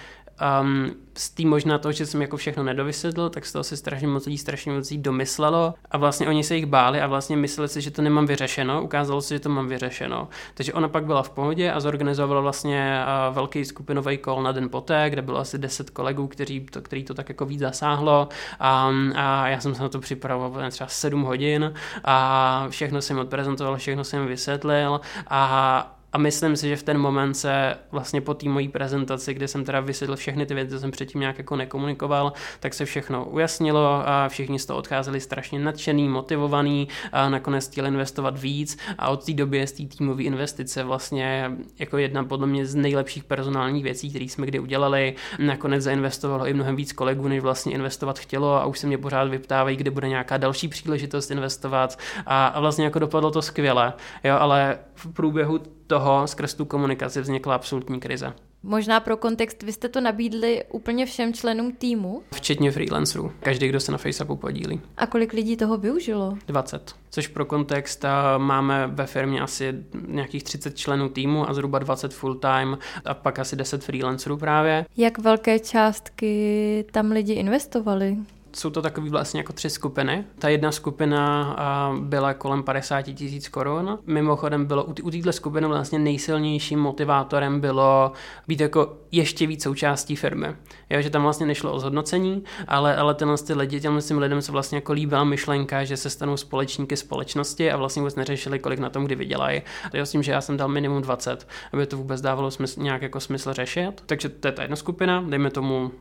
Um, 0.61 0.91
s 1.17 1.29
tím 1.29 1.49
možná 1.49 1.77
to, 1.77 1.91
že 1.91 2.05
jsem 2.05 2.21
jako 2.21 2.37
všechno 2.37 2.63
nedovysvětl, 2.63 3.29
tak 3.29 3.45
z 3.45 3.51
toho 3.51 3.63
si 3.63 3.77
strašně 3.77 4.07
moc 4.07 4.25
lidí 4.25 4.37
strašně 4.37 4.71
moc 4.71 4.89
lidí 4.89 5.03
domyslelo 5.03 5.73
a 5.91 5.97
vlastně 5.97 6.27
oni 6.27 6.43
se 6.43 6.55
jich 6.55 6.65
báli 6.65 7.01
a 7.01 7.07
vlastně 7.07 7.37
mysleli 7.37 7.69
si, 7.69 7.81
že 7.81 7.91
to 7.91 8.01
nemám 8.01 8.25
vyřešeno, 8.25 8.83
ukázalo 8.83 9.21
se, 9.21 9.35
že 9.35 9.39
to 9.39 9.49
mám 9.49 9.67
vyřešeno. 9.67 10.27
Takže 10.53 10.73
ona 10.73 10.87
pak 10.87 11.05
byla 11.05 11.23
v 11.23 11.29
pohodě 11.29 11.71
a 11.71 11.79
zorganizovala 11.79 12.41
vlastně 12.41 13.03
uh, 13.29 13.35
velký 13.35 13.65
skupinový 13.65 14.17
kol 14.17 14.43
na 14.43 14.51
den 14.51 14.69
poté, 14.69 15.09
kde 15.09 15.21
bylo 15.21 15.39
asi 15.39 15.57
10 15.57 15.89
kolegů, 15.89 16.27
kteří 16.27 16.59
to, 16.59 16.81
který 16.81 17.03
to 17.03 17.13
tak 17.13 17.29
jako 17.29 17.45
víc 17.45 17.59
zasáhlo 17.59 18.29
a, 18.59 18.91
a 19.15 19.47
já 19.47 19.59
jsem 19.59 19.75
se 19.75 19.83
na 19.83 19.89
to 19.89 19.99
připravoval 19.99 20.71
třeba 20.71 20.87
7 20.87 21.21
hodin 21.21 21.73
a 22.03 22.67
všechno 22.69 23.01
jsem 23.01 23.19
odprezentoval, 23.19 23.77
všechno 23.77 24.03
jsem 24.03 24.27
vysvětlil 24.27 25.01
a 25.27 26.02
a 26.13 26.17
myslím 26.17 26.55
si, 26.55 26.67
že 26.69 26.75
v 26.75 26.83
ten 26.83 26.97
moment 26.97 27.33
se 27.33 27.75
vlastně 27.91 28.21
po 28.21 28.33
té 28.33 28.49
mojí 28.49 28.67
prezentaci, 28.67 29.33
kde 29.33 29.47
jsem 29.47 29.65
teda 29.65 29.79
vysvětlil 29.79 30.17
všechny 30.17 30.45
ty 30.45 30.53
věci, 30.53 30.71
co 30.71 30.79
jsem 30.79 30.91
předtím 30.91 31.21
nějak 31.21 31.37
jako 31.37 31.55
nekomunikoval, 31.55 32.33
tak 32.59 32.73
se 32.73 32.85
všechno 32.85 33.25
ujasnilo 33.25 34.03
a 34.05 34.29
všichni 34.29 34.59
z 34.59 34.65
toho 34.65 34.79
odcházeli 34.79 35.19
strašně 35.19 35.59
nadšený, 35.59 36.09
motivovaný 36.09 36.87
a 37.11 37.29
nakonec 37.29 37.67
chtěli 37.67 37.87
investovat 37.87 38.39
víc 38.39 38.77
a 38.97 39.09
od 39.09 39.25
té 39.25 39.33
doby 39.33 39.57
je 39.57 39.67
z 39.67 39.71
té 39.71 39.83
týmové 39.97 40.23
investice 40.23 40.83
vlastně 40.83 41.51
jako 41.79 41.97
jedna 41.97 42.23
podle 42.23 42.47
mě 42.47 42.65
z 42.65 42.75
nejlepších 42.75 43.23
personálních 43.23 43.83
věcí, 43.83 44.09
které 44.09 44.25
jsme 44.25 44.45
kdy 44.45 44.59
udělali. 44.59 45.15
Nakonec 45.39 45.83
zainvestovalo 45.83 46.47
i 46.47 46.53
mnohem 46.53 46.75
víc 46.75 46.93
kolegů, 46.93 47.27
než 47.27 47.39
vlastně 47.39 47.73
investovat 47.73 48.19
chtělo 48.19 48.53
a 48.53 48.65
už 48.65 48.79
se 48.79 48.87
mě 48.87 48.97
pořád 48.97 49.29
vyptávají, 49.29 49.77
kde 49.77 49.91
bude 49.91 50.09
nějaká 50.09 50.37
další 50.37 50.67
příležitost 50.67 51.31
investovat 51.31 51.99
a, 52.25 52.47
a 52.47 52.59
vlastně 52.59 52.85
jako 52.85 52.99
dopadlo 52.99 53.31
to 53.31 53.41
skvěle, 53.41 53.93
jo, 54.23 54.37
ale 54.39 54.77
v 54.95 55.13
průběhu 55.13 55.59
toho 55.87 56.27
skrz 56.27 56.53
tu 56.53 56.65
komunikaci 56.65 57.21
vznikla 57.21 57.55
absolutní 57.55 57.99
krize. 57.99 58.33
Možná 58.65 58.99
pro 58.99 59.17
kontext, 59.17 59.63
vy 59.63 59.73
jste 59.73 59.89
to 59.89 60.01
nabídli 60.01 60.63
úplně 60.71 61.05
všem 61.05 61.33
členům 61.33 61.71
týmu? 61.71 62.23
Včetně 62.33 62.71
freelancerů. 62.71 63.31
Každý, 63.39 63.67
kdo 63.67 63.79
se 63.79 63.91
na 63.91 63.97
Facebooku 63.97 64.35
podílí. 64.35 64.81
A 64.97 65.07
kolik 65.07 65.33
lidí 65.33 65.57
toho 65.57 65.77
využilo? 65.77 66.37
20. 66.47 66.95
Což 67.09 67.27
pro 67.27 67.45
kontext 67.45 68.05
máme 68.37 68.87
ve 68.87 69.05
firmě 69.05 69.41
asi 69.41 69.73
nějakých 70.07 70.43
30 70.43 70.77
členů 70.77 71.09
týmu 71.09 71.49
a 71.49 71.53
zhruba 71.53 71.79
20 71.79 72.13
full 72.13 72.35
time 72.35 72.77
a 73.05 73.13
pak 73.13 73.39
asi 73.39 73.55
10 73.55 73.83
freelancerů 73.83 74.37
právě. 74.37 74.85
Jak 74.97 75.19
velké 75.19 75.59
částky 75.59 76.85
tam 76.91 77.11
lidi 77.11 77.33
investovali? 77.33 78.17
Jsou 78.55 78.69
to 78.69 78.81
takový 78.81 79.09
vlastně 79.09 79.39
jako 79.39 79.53
tři 79.53 79.69
skupiny. 79.69 80.23
Ta 80.39 80.49
jedna 80.49 80.71
skupina 80.71 81.55
byla 81.99 82.33
kolem 82.33 82.63
50 82.63 83.01
tisíc 83.01 83.47
korun. 83.47 83.99
Mimochodem 84.05 84.65
bylo 84.65 84.83
u 84.83 85.11
této 85.11 85.31
skupiny 85.31 85.67
vlastně 85.67 85.99
nejsilnějším 85.99 86.79
motivátorem 86.79 87.59
bylo 87.59 88.11
být 88.47 88.61
jako 88.61 88.97
ještě 89.11 89.47
víc 89.47 89.63
součástí 89.63 90.15
firmy. 90.15 90.47
Jo, 90.89 91.01
že 91.01 91.09
tam 91.09 91.23
vlastně 91.23 91.45
nešlo 91.45 91.73
o 91.73 91.79
zhodnocení, 91.79 92.43
ale, 92.67 92.95
ale 92.95 93.13
tenhle 93.13 93.37
ty 93.37 93.53
lidi, 93.53 93.79
těm 93.79 94.17
lidem 94.17 94.41
se 94.41 94.51
vlastně 94.51 94.77
jako 94.77 94.93
líbila 94.93 95.23
myšlenka, 95.23 95.83
že 95.83 95.97
se 95.97 96.09
stanou 96.09 96.37
společníky 96.37 96.97
společnosti 96.97 97.71
a 97.71 97.77
vlastně 97.77 98.01
vůbec 98.01 98.15
neřešili, 98.15 98.59
kolik 98.59 98.79
na 98.79 98.89
tom 98.89 99.05
kdy 99.05 99.15
vydělají. 99.15 99.61
Je 99.93 100.05
s 100.05 100.11
tím, 100.11 100.23
že 100.23 100.31
já 100.31 100.41
jsem 100.41 100.57
dal 100.57 100.67
minimum 100.67 101.01
20, 101.01 101.47
aby 101.73 101.85
to 101.85 101.97
vůbec 101.97 102.21
dávalo 102.21 102.51
smysl, 102.51 102.81
nějak 102.81 103.01
jako 103.01 103.19
smysl 103.19 103.53
řešit. 103.53 104.03
Takže 104.05 104.29
to 104.29 104.47
je 104.47 104.51
ta 104.51 104.61
jedna 104.61 104.75
skupina, 104.75 105.23
dejme 105.27 105.49
tomu 105.49 105.91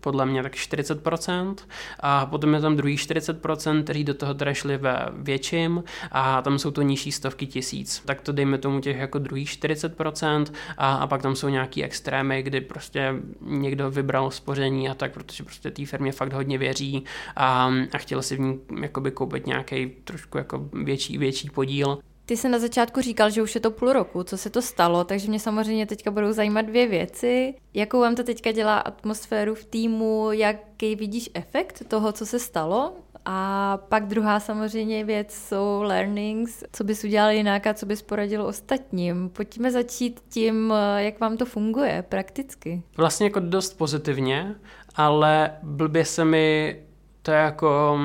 podle 0.00 0.26
mě 0.26 0.42
tak 0.42 0.54
40%. 0.54 1.54
A 2.00 2.26
potom 2.26 2.54
je 2.54 2.60
tam 2.60 2.76
druhý 2.76 2.96
40%, 2.96 3.82
kteří 3.82 4.04
do 4.04 4.14
toho 4.14 4.34
teda 4.34 4.54
šli 4.54 4.76
ve 4.76 5.06
větším 5.12 5.84
a 6.12 6.42
tam 6.42 6.58
jsou 6.58 6.70
to 6.70 6.82
nižší 6.82 7.12
stovky 7.12 7.46
tisíc. 7.46 8.02
Tak 8.04 8.20
to 8.20 8.32
dejme 8.32 8.58
tomu 8.58 8.80
těch 8.80 8.96
jako 8.96 9.18
druhých 9.18 9.48
40% 9.48 10.44
a, 10.78 10.94
a 10.94 11.06
pak 11.06 11.22
tam 11.22 11.36
jsou 11.36 11.48
nějaký 11.48 11.84
extrémy, 11.84 12.42
kdy 12.42 12.60
prostě 12.60 13.14
někdo 13.40 13.90
vybral 13.90 14.30
spoření 14.30 14.88
a 14.88 14.94
tak, 14.94 15.12
protože 15.12 15.42
prostě 15.42 15.70
té 15.70 15.86
firmě 15.86 16.12
fakt 16.12 16.32
hodně 16.32 16.58
věří 16.58 17.04
a, 17.36 17.72
a 17.92 17.98
chtěl 17.98 18.22
si 18.22 18.36
v 18.36 18.40
ní 18.40 18.60
jakoby 18.80 19.10
koupit 19.10 19.46
nějaký 19.46 19.86
trošku 20.04 20.38
jako 20.38 20.68
větší, 20.72 21.18
větší 21.18 21.50
podíl. 21.50 21.98
Ty 22.30 22.36
jsi 22.36 22.48
na 22.48 22.58
začátku 22.58 23.00
říkal, 23.00 23.30
že 23.30 23.42
už 23.42 23.54
je 23.54 23.60
to 23.60 23.70
půl 23.70 23.92
roku, 23.92 24.22
co 24.22 24.38
se 24.38 24.50
to 24.50 24.62
stalo, 24.62 25.04
takže 25.04 25.28
mě 25.28 25.40
samozřejmě 25.40 25.86
teďka 25.86 26.10
budou 26.10 26.32
zajímat 26.32 26.62
dvě 26.62 26.86
věci. 26.86 27.54
Jakou 27.74 28.00
vám 28.00 28.14
to 28.14 28.24
teďka 28.24 28.52
dělá 28.52 28.78
atmosféru 28.78 29.54
v 29.54 29.64
týmu, 29.64 30.32
jaký 30.32 30.96
vidíš 30.96 31.30
efekt 31.34 31.82
toho, 31.88 32.12
co 32.12 32.26
se 32.26 32.38
stalo? 32.38 32.92
A 33.24 33.78
pak 33.88 34.06
druhá 34.06 34.40
samozřejmě 34.40 35.04
věc 35.04 35.34
jsou 35.34 35.82
learnings, 35.82 36.64
co 36.72 36.84
bys 36.84 37.04
udělal 37.04 37.30
jinak 37.30 37.66
a 37.66 37.74
co 37.74 37.86
bys 37.86 38.02
poradil 38.02 38.42
ostatním. 38.42 39.28
Pojďme 39.28 39.70
začít 39.70 40.20
tím, 40.28 40.72
jak 40.96 41.20
vám 41.20 41.36
to 41.36 41.44
funguje 41.44 42.04
prakticky. 42.08 42.82
Vlastně 42.96 43.26
jako 43.26 43.40
dost 43.40 43.78
pozitivně, 43.78 44.54
ale 44.96 45.52
blbě 45.62 46.04
se 46.04 46.24
mi 46.24 46.76
to 47.22 47.30
jako 47.30 47.98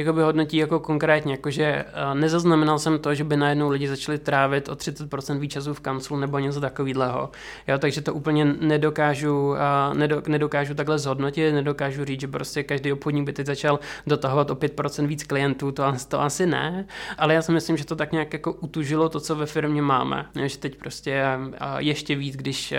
jakoby 0.00 0.22
hodnotí 0.22 0.56
jako 0.56 0.80
konkrétně, 0.80 1.32
jakože 1.32 1.84
uh, 1.84 2.20
nezaznamenal 2.20 2.78
jsem 2.78 2.98
to, 2.98 3.14
že 3.14 3.24
by 3.24 3.36
najednou 3.36 3.68
lidi 3.68 3.88
začali 3.88 4.18
trávit 4.18 4.68
o 4.68 4.74
30% 4.74 5.38
víc 5.38 5.52
času 5.52 5.74
v 5.74 5.80
kanclu 5.80 6.16
nebo 6.16 6.38
něco 6.38 6.60
takového. 6.60 7.30
Jo, 7.68 7.78
takže 7.78 8.00
to 8.00 8.14
úplně 8.14 8.44
nedokážu, 8.44 9.48
uh, 9.48 9.56
nedo, 9.94 10.22
nedokážu 10.28 10.74
takhle 10.74 10.98
zhodnotit, 10.98 11.52
nedokážu 11.52 12.04
říct, 12.04 12.20
že 12.20 12.28
prostě 12.28 12.62
každý 12.62 12.92
obchodník 12.92 13.26
by 13.26 13.32
teď 13.32 13.46
začal 13.46 13.80
dotahovat 14.06 14.50
o 14.50 14.54
5% 14.54 15.06
víc 15.06 15.24
klientů, 15.24 15.72
to, 15.72 15.92
to 16.08 16.20
asi 16.20 16.46
ne, 16.46 16.86
ale 17.18 17.34
já 17.34 17.42
si 17.42 17.52
myslím, 17.52 17.76
že 17.76 17.86
to 17.86 17.96
tak 17.96 18.12
nějak 18.12 18.32
jako 18.32 18.52
utužilo 18.52 19.08
to, 19.08 19.20
co 19.20 19.36
ve 19.36 19.46
firmě 19.46 19.82
máme. 19.82 20.26
Že 20.46 20.58
teď 20.58 20.76
prostě 20.76 21.24
uh, 21.38 21.52
ještě 21.78 22.14
víc, 22.16 22.36
když 22.36 22.74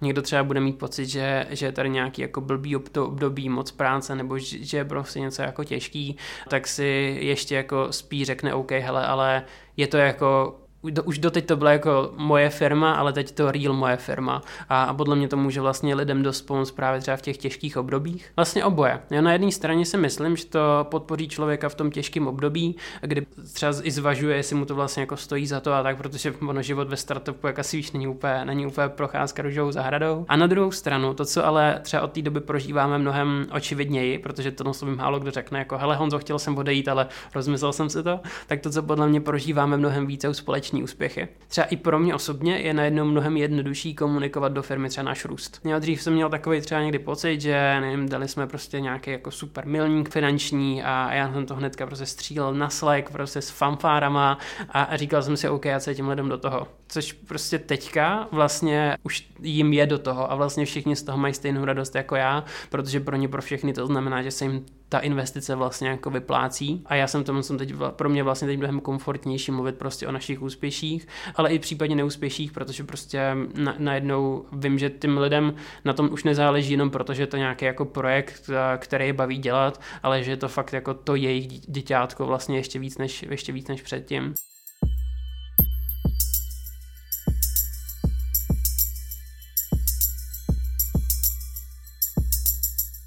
někdo 0.00 0.22
třeba 0.22 0.44
bude 0.44 0.60
mít 0.60 0.78
pocit, 0.78 1.06
že, 1.06 1.46
že 1.50 1.66
je 1.66 1.72
tady 1.72 1.90
nějaký 1.90 2.22
jako 2.22 2.40
blbý 2.40 2.76
období, 2.76 3.48
moc 3.48 3.70
práce, 3.70 4.14
nebo 4.14 4.38
že, 4.38 4.64
že 4.64 4.76
je 4.76 4.84
prostě 4.84 5.20
něco 5.20 5.42
jako 5.42 5.64
těžký, 5.64 6.16
tak 6.48 6.55
tak 6.56 6.66
si 6.66 7.18
ještě 7.20 7.54
jako 7.54 7.92
spíš 7.92 8.26
řekne 8.26 8.54
OK, 8.54 8.70
hele, 8.70 9.06
ale 9.06 9.42
je 9.76 9.86
to 9.86 9.96
jako 9.96 10.60
do, 10.84 11.02
už 11.02 11.18
doteď 11.18 11.46
to 11.46 11.56
byla 11.56 11.72
jako 11.72 12.12
moje 12.16 12.50
firma, 12.50 12.94
ale 12.94 13.12
teď 13.12 13.34
to 13.34 13.52
real 13.52 13.72
moje 13.72 13.96
firma. 13.96 14.42
A, 14.68 14.82
a 14.82 14.94
podle 14.94 15.16
mě 15.16 15.28
to 15.28 15.36
může 15.36 15.60
vlastně 15.60 15.94
lidem 15.94 16.22
dost 16.22 16.42
pomoct 16.42 16.70
právě 16.70 17.00
třeba 17.00 17.16
v 17.16 17.22
těch 17.22 17.36
těžkých 17.36 17.76
obdobích. 17.76 18.32
Vlastně 18.36 18.64
oboje. 18.64 19.00
Jo, 19.10 19.22
na 19.22 19.32
jedné 19.32 19.52
straně 19.52 19.86
si 19.86 19.96
myslím, 19.96 20.36
že 20.36 20.46
to 20.46 20.86
podpoří 20.90 21.28
člověka 21.28 21.68
v 21.68 21.74
tom 21.74 21.90
těžkém 21.90 22.26
období, 22.26 22.76
kdy 23.00 23.26
třeba 23.52 23.72
i 23.82 23.90
zvažuje, 23.90 24.36
jestli 24.36 24.56
mu 24.56 24.64
to 24.64 24.74
vlastně 24.74 25.00
jako 25.00 25.16
stojí 25.16 25.46
za 25.46 25.60
to 25.60 25.72
a 25.72 25.82
tak, 25.82 25.96
protože 25.96 26.34
ono 26.48 26.62
život 26.62 26.88
ve 26.88 26.96
startupu, 26.96 27.46
jak 27.46 27.58
asi 27.58 27.76
víš, 27.76 27.92
není 27.92 28.06
úplně, 28.06 28.44
není 28.44 28.66
úplně 28.66 28.88
procházka 28.88 29.42
růžovou 29.42 29.72
zahradou. 29.72 30.24
A 30.28 30.36
na 30.36 30.46
druhou 30.46 30.70
stranu, 30.70 31.14
to, 31.14 31.24
co 31.24 31.46
ale 31.46 31.78
třeba 31.82 32.02
od 32.02 32.12
té 32.12 32.22
doby 32.22 32.40
prožíváme 32.40 32.98
mnohem 32.98 33.46
očividněji, 33.52 34.18
protože 34.18 34.50
to 34.50 34.74
slovím 34.74 34.96
málo 34.96 35.20
kdo 35.20 35.30
řekne, 35.30 35.58
jako 35.58 35.78
hele 35.78 35.96
Honzo, 35.96 36.18
chtěl 36.18 36.38
jsem 36.38 36.58
odejít, 36.58 36.88
ale 36.88 37.06
rozmyslel 37.34 37.72
jsem 37.72 37.90
si 37.90 38.02
to, 38.02 38.20
tak 38.46 38.60
to, 38.60 38.70
co 38.70 38.82
podle 38.82 39.08
mě 39.08 39.20
prožíváme 39.20 39.76
mnohem 39.76 40.06
více 40.06 40.34
společně 40.34 40.65
komerční 40.66 40.82
úspěchy. 40.82 41.28
Třeba 41.48 41.66
i 41.66 41.76
pro 41.76 41.98
mě 41.98 42.14
osobně 42.14 42.58
je 42.58 42.74
najednou 42.74 43.04
mnohem 43.04 43.36
jednodušší 43.36 43.94
komunikovat 43.94 44.52
do 44.52 44.62
firmy 44.62 44.88
třeba 44.88 45.04
náš 45.04 45.24
růst. 45.24 45.60
Já 45.64 45.78
dřív 45.78 46.02
jsem 46.02 46.12
měl 46.12 46.30
takový 46.30 46.60
třeba 46.60 46.82
někdy 46.82 46.98
pocit, 46.98 47.40
že 47.40 47.80
nevím, 47.80 48.08
dali 48.08 48.28
jsme 48.28 48.46
prostě 48.46 48.80
nějaký 48.80 49.10
jako 49.10 49.30
super 49.30 49.66
milník 49.66 50.10
finanční 50.10 50.82
a 50.82 51.14
já 51.14 51.32
jsem 51.32 51.46
to 51.46 51.54
hnedka 51.54 51.86
prostě 51.86 52.06
střílel 52.06 52.54
na 52.54 52.70
Slack 52.70 53.10
prostě 53.10 53.40
s 53.40 53.50
fanfárama 53.50 54.38
a 54.70 54.96
říkal 54.96 55.22
jsem 55.22 55.36
si, 55.36 55.48
OK, 55.48 55.64
já 55.64 55.80
se 55.80 55.94
tím 55.94 56.08
lidem 56.08 56.28
do 56.28 56.38
toho. 56.38 56.66
Což 56.88 57.12
prostě 57.12 57.58
teďka 57.58 58.28
vlastně 58.32 58.96
už 59.02 59.28
jim 59.40 59.72
je 59.72 59.86
do 59.86 59.98
toho 59.98 60.32
a 60.32 60.34
vlastně 60.34 60.64
všichni 60.64 60.96
z 60.96 61.02
toho 61.02 61.18
mají 61.18 61.34
stejnou 61.34 61.64
radost 61.64 61.94
jako 61.94 62.16
já, 62.16 62.44
protože 62.70 63.00
pro 63.00 63.16
ně 63.16 63.28
pro 63.28 63.42
všechny 63.42 63.72
to 63.72 63.86
znamená, 63.86 64.22
že 64.22 64.30
se 64.30 64.44
jim 64.44 64.66
ta 64.88 64.98
investice 64.98 65.54
vlastně 65.54 65.88
jako 65.88 66.10
vyplácí 66.10 66.82
a 66.86 66.94
já 66.94 67.06
jsem 67.06 67.24
tomu 67.24 67.42
jsem 67.42 67.58
teď, 67.58 67.74
pro 67.90 68.08
mě 68.08 68.22
vlastně 68.22 68.48
teď 68.48 68.58
mnohem 68.58 68.80
komfortnější 68.80 69.52
mluvit 69.52 69.76
prostě 69.76 70.06
o 70.06 70.12
našich 70.12 70.42
úspěších, 70.42 71.08
ale 71.34 71.54
i 71.54 71.58
případně 71.58 71.96
neúspěších, 71.96 72.52
protože 72.52 72.84
prostě 72.84 73.36
na, 73.54 73.74
najednou 73.78 74.46
vím, 74.52 74.78
že 74.78 74.90
tím 74.90 75.18
lidem 75.18 75.54
na 75.84 75.92
tom 75.92 76.08
už 76.12 76.24
nezáleží 76.24 76.72
jenom 76.72 76.90
protože 76.90 77.22
je 77.22 77.26
to 77.26 77.36
nějaký 77.36 77.64
jako 77.64 77.84
projekt, 77.84 78.50
který 78.78 79.06
je 79.06 79.12
baví 79.12 79.38
dělat, 79.38 79.80
ale 80.02 80.22
že 80.22 80.30
je 80.30 80.36
to 80.36 80.48
fakt 80.48 80.72
jako 80.72 80.94
to 80.94 81.14
jejich 81.14 81.46
děťátko 81.48 82.26
vlastně 82.26 82.56
ještě 82.56 82.78
víc 82.78 82.98
než, 82.98 83.22
ještě 83.22 83.52
víc 83.52 83.68
než 83.68 83.82
předtím. 83.82 84.34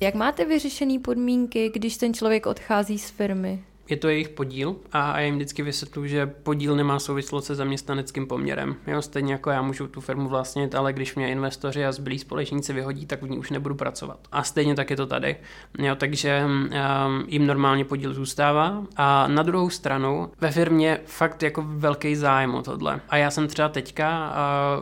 Jak 0.02 0.16
máte 0.16 0.46
vyřešené 0.46 1.00
podmínky, 1.00 1.70
když 1.74 1.98
ten 1.98 2.14
člověk 2.14 2.46
odchází 2.46 3.00
z 3.00 3.10
firmy? 3.10 3.64
Je 3.90 3.98
to 3.98 4.08
jejich 4.08 4.30
podíl 4.30 4.76
a 4.92 5.20
já 5.20 5.26
jim 5.26 5.36
vždycky 5.36 5.64
vysvětluji, 5.64 6.10
že 6.10 6.26
podíl 6.28 6.76
nemá 6.76 7.00
souvislost 7.00 7.46
se 7.46 7.56
zaměstnaneckým 7.56 8.28
poměrem. 8.28 8.76
Jo, 8.88 9.02
stejně 9.02 9.34
jako 9.34 9.50
já 9.50 9.62
můžu 9.62 9.88
tu 9.88 10.02
firmu 10.02 10.30
vlastnit, 10.30 10.76
ale 10.76 10.94
když 10.94 11.16
mě 11.16 11.32
investoři 11.32 11.86
a 11.86 11.92
zbylí 11.92 12.20
společníci 12.20 12.74
vyhodí, 12.74 13.06
tak 13.06 13.22
v 13.22 13.30
ní 13.30 13.38
už 13.38 13.50
nebudu 13.52 13.76
pracovat. 13.76 14.20
A 14.32 14.44
stejně 14.44 14.76
tak 14.76 14.90
je 14.90 14.96
to 14.96 15.06
tady. 15.06 15.36
Jo, 15.80 15.96
takže 15.96 16.44
um, 16.46 17.26
jim 17.28 17.48
normálně 17.48 17.86
podíl 17.86 18.14
zůstává. 18.14 18.84
A 18.96 19.28
na 19.28 19.44
druhou 19.44 19.70
stranu 19.70 20.32
ve 20.42 20.52
firmě 20.52 21.00
fakt 21.06 21.44
jako 21.44 21.64
velký 21.68 22.16
zájem 22.16 22.56
o 22.56 22.62
tohle. 22.62 23.02
A 23.10 23.18
já 23.18 23.32
jsem 23.32 23.48
třeba 23.48 23.70
teďka 23.70 24.34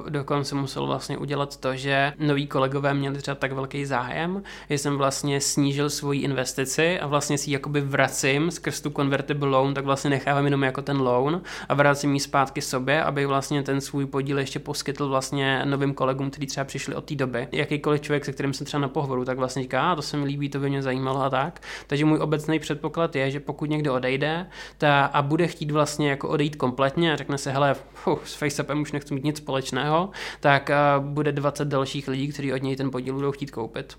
uh, 0.04 0.10
dokonce 0.10 0.56
musel 0.56 0.88
vlastně 0.88 1.18
udělat 1.18 1.58
to, 1.58 1.76
že 1.76 2.14
noví 2.20 2.48
kolegové 2.48 2.94
měli 2.94 3.18
třeba 3.18 3.36
tak 3.36 3.52
velký 3.52 3.86
zájem, 3.86 4.44
že 4.70 4.78
jsem 4.78 4.98
vlastně 4.98 5.42
snížil 5.42 5.90
svoji 5.90 6.22
investici 6.22 7.00
a 7.00 7.08
vlastně 7.08 7.38
si 7.38 7.52
jakoby 7.52 7.82
vracím 7.82 8.52
skrz 8.52 8.82
tu 8.82 8.90
convertible 8.98 9.50
loan, 9.50 9.74
tak 9.74 9.86
vlastně 9.86 10.10
nechávám 10.10 10.46
jenom 10.46 10.64
jako 10.64 10.82
ten 10.82 11.02
loan 11.02 11.42
a 11.70 11.74
vracím 11.74 12.14
ji 12.14 12.20
zpátky 12.20 12.62
sobě, 12.62 13.04
aby 13.04 13.26
vlastně 13.26 13.64
ten 13.64 13.82
svůj 13.82 14.06
podíl 14.06 14.40
ještě 14.40 14.60
poskytl 14.60 15.08
vlastně 15.08 15.62
novým 15.66 15.94
kolegům, 15.94 16.30
kteří 16.30 16.48
třeba 16.48 16.64
přišli 16.64 16.96
od 16.96 17.06
té 17.06 17.16
doby. 17.16 17.48
Jakýkoliv 17.52 18.02
člověk, 18.02 18.26
se 18.26 18.32
kterým 18.32 18.54
jsem 18.54 18.66
třeba 18.66 18.82
na 18.82 18.88
pohovoru, 18.88 19.26
tak 19.26 19.38
vlastně 19.38 19.62
říká, 19.62 19.92
a 19.92 19.96
to 19.96 20.02
se 20.02 20.18
mi 20.18 20.26
líbí, 20.26 20.50
to 20.50 20.60
by 20.60 20.70
mě 20.70 20.84
zajímalo 20.84 21.22
a 21.22 21.30
tak. 21.30 21.62
Takže 21.88 22.06
můj 22.06 22.20
obecný 22.20 22.60
předpoklad 22.60 23.16
je, 23.16 23.32
že 23.32 23.40
pokud 23.40 23.70
někdo 23.70 23.94
odejde 23.94 24.48
ta, 24.78 25.06
a 25.06 25.22
bude 25.22 25.48
chtít 25.48 25.72
vlastně 25.72 26.10
jako 26.10 26.30
odejít 26.30 26.56
kompletně 26.56 27.14
a 27.14 27.16
řekne 27.16 27.38
se, 27.38 27.52
hele, 27.52 27.76
uh, 28.08 28.18
s 28.24 28.34
FaceAppem 28.34 28.82
už 28.82 28.92
nechci 28.92 29.14
mít 29.14 29.24
nic 29.24 29.38
společného, 29.38 30.10
tak 30.40 30.72
bude 31.00 31.32
20 31.32 31.68
dalších 31.68 32.08
lidí, 32.08 32.28
kteří 32.28 32.54
od 32.54 32.64
něj 32.64 32.76
ten 32.76 32.92
podíl 32.92 33.14
budou 33.14 33.32
chtít 33.32 33.52
koupit. 33.52 33.98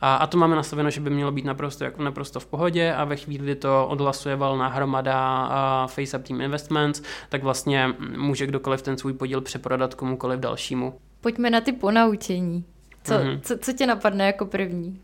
A, 0.00 0.14
a 0.16 0.26
to 0.26 0.38
máme 0.38 0.56
nastaveno, 0.56 0.90
že 0.90 1.00
by 1.00 1.10
mělo 1.10 1.32
být 1.32 1.44
naprosto, 1.44 1.84
jako 1.84 2.02
naprosto 2.02 2.40
v 2.40 2.46
pohodě 2.46 2.94
a 2.94 3.04
ve 3.04 3.16
chvíli, 3.16 3.44
kdy 3.44 3.54
to 3.54 3.86
odhlasuje 3.86 4.36
valná 4.36 4.68
hromada 4.68 5.86
FaceUp 5.86 6.22
Team 6.22 6.40
Investments, 6.40 7.02
tak 7.28 7.42
vlastně 7.42 7.94
může 8.16 8.46
kdokoliv 8.46 8.82
ten 8.82 8.98
svůj 8.98 9.12
podíl 9.12 9.40
přeprodat 9.40 9.94
komukoliv 9.94 10.40
dalšímu. 10.40 10.94
Pojďme 11.20 11.50
na 11.50 11.60
ty 11.60 11.72
ponaučení. 11.72 12.64
Co, 13.04 13.14
mm-hmm. 13.14 13.40
co, 13.40 13.58
co 13.58 13.72
tě 13.72 13.86
napadne 13.86 14.26
jako 14.26 14.46
první? 14.46 15.00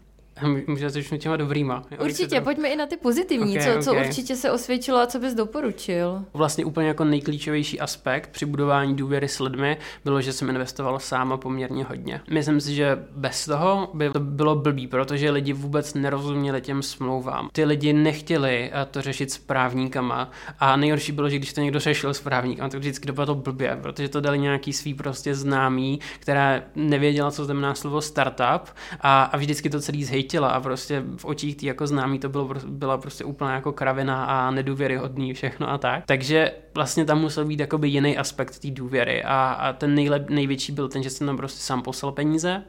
Můžeme 0.66 0.90
začnu 0.90 1.18
těma 1.18 1.36
dobrýma. 1.36 1.84
Určitě, 2.04 2.36
to... 2.36 2.44
pojďme 2.44 2.68
i 2.68 2.76
na 2.76 2.86
ty 2.86 2.96
pozitivní, 2.96 3.58
okay, 3.58 3.74
co, 3.74 3.84
co 3.84 3.90
okay. 3.90 4.06
určitě 4.06 4.36
se 4.36 4.50
osvědčilo 4.50 4.98
a 4.98 5.06
co 5.06 5.18
bys 5.18 5.34
doporučil. 5.34 6.24
Vlastně 6.34 6.64
úplně 6.64 6.88
jako 6.88 7.04
nejklíčovější 7.04 7.80
aspekt 7.80 8.30
při 8.30 8.46
budování 8.46 8.96
důvěry 8.96 9.28
s 9.28 9.40
lidmi 9.40 9.76
bylo, 10.04 10.20
že 10.20 10.32
jsem 10.32 10.48
investoval 10.48 10.98
sám 10.98 11.32
a 11.32 11.36
poměrně 11.36 11.84
hodně. 11.84 12.20
Myslím 12.30 12.60
si, 12.60 12.74
že 12.74 13.04
bez 13.16 13.44
toho 13.44 13.90
by 13.94 14.10
to 14.10 14.20
bylo 14.20 14.56
blbý, 14.56 14.86
protože 14.86 15.30
lidi 15.30 15.52
vůbec 15.52 15.94
nerozuměli 15.94 16.60
těm 16.60 16.82
smlouvám. 16.82 17.48
Ty 17.52 17.64
lidi 17.64 17.92
nechtěli 17.92 18.70
eh, 18.72 18.86
to 18.90 19.02
řešit 19.02 19.30
s 19.30 19.38
právníkama 19.38 20.30
a 20.58 20.76
nejhorší 20.76 21.12
bylo, 21.12 21.28
že 21.28 21.38
když 21.38 21.52
to 21.52 21.60
někdo 21.60 21.80
řešil 21.80 22.14
s 22.14 22.20
právníkama, 22.20 22.68
tak 22.68 22.80
vždycky 22.80 23.06
dopadlo 23.06 23.34
blbě, 23.34 23.78
protože 23.82 24.08
to 24.08 24.20
dali 24.20 24.38
nějaký 24.38 24.72
svý 24.72 24.94
prostě 24.94 25.34
známý, 25.34 26.00
která 26.18 26.62
nevěděla, 26.74 27.30
co 27.30 27.44
znamená 27.44 27.74
slovo 27.74 28.00
startup 28.00 28.68
a, 29.00 29.22
a 29.22 29.36
vždycky 29.36 29.70
to 29.70 29.80
celý 29.80 30.04
zhej 30.04 30.21
hejtila 30.22 30.48
a 30.48 30.60
prostě 30.60 31.02
v 31.16 31.24
očích 31.24 31.56
tý 31.56 31.66
jako 31.66 31.86
známý 31.86 32.18
to 32.18 32.28
bylo, 32.28 32.48
byla 32.66 32.98
prostě 32.98 33.24
úplná 33.24 33.54
jako 33.54 33.72
kravina 33.72 34.24
a 34.24 34.50
nedůvěryhodný 34.50 35.34
všechno 35.34 35.70
a 35.70 35.78
tak. 35.78 36.06
Takže 36.06 36.52
vlastně 36.74 37.04
tam 37.04 37.20
musel 37.20 37.44
být 37.44 37.60
jakoby 37.60 37.88
jiný 37.88 38.18
aspekt 38.18 38.58
té 38.58 38.70
důvěry 38.70 39.22
a, 39.24 39.52
a 39.52 39.72
ten 39.72 39.94
nejlep, 39.94 40.30
největší 40.30 40.72
byl 40.72 40.88
ten, 40.88 41.02
že 41.02 41.10
jsem 41.10 41.26
tam 41.26 41.36
prostě 41.36 41.60
sám 41.60 41.82
poslal 41.82 42.12
peníze, 42.12 42.62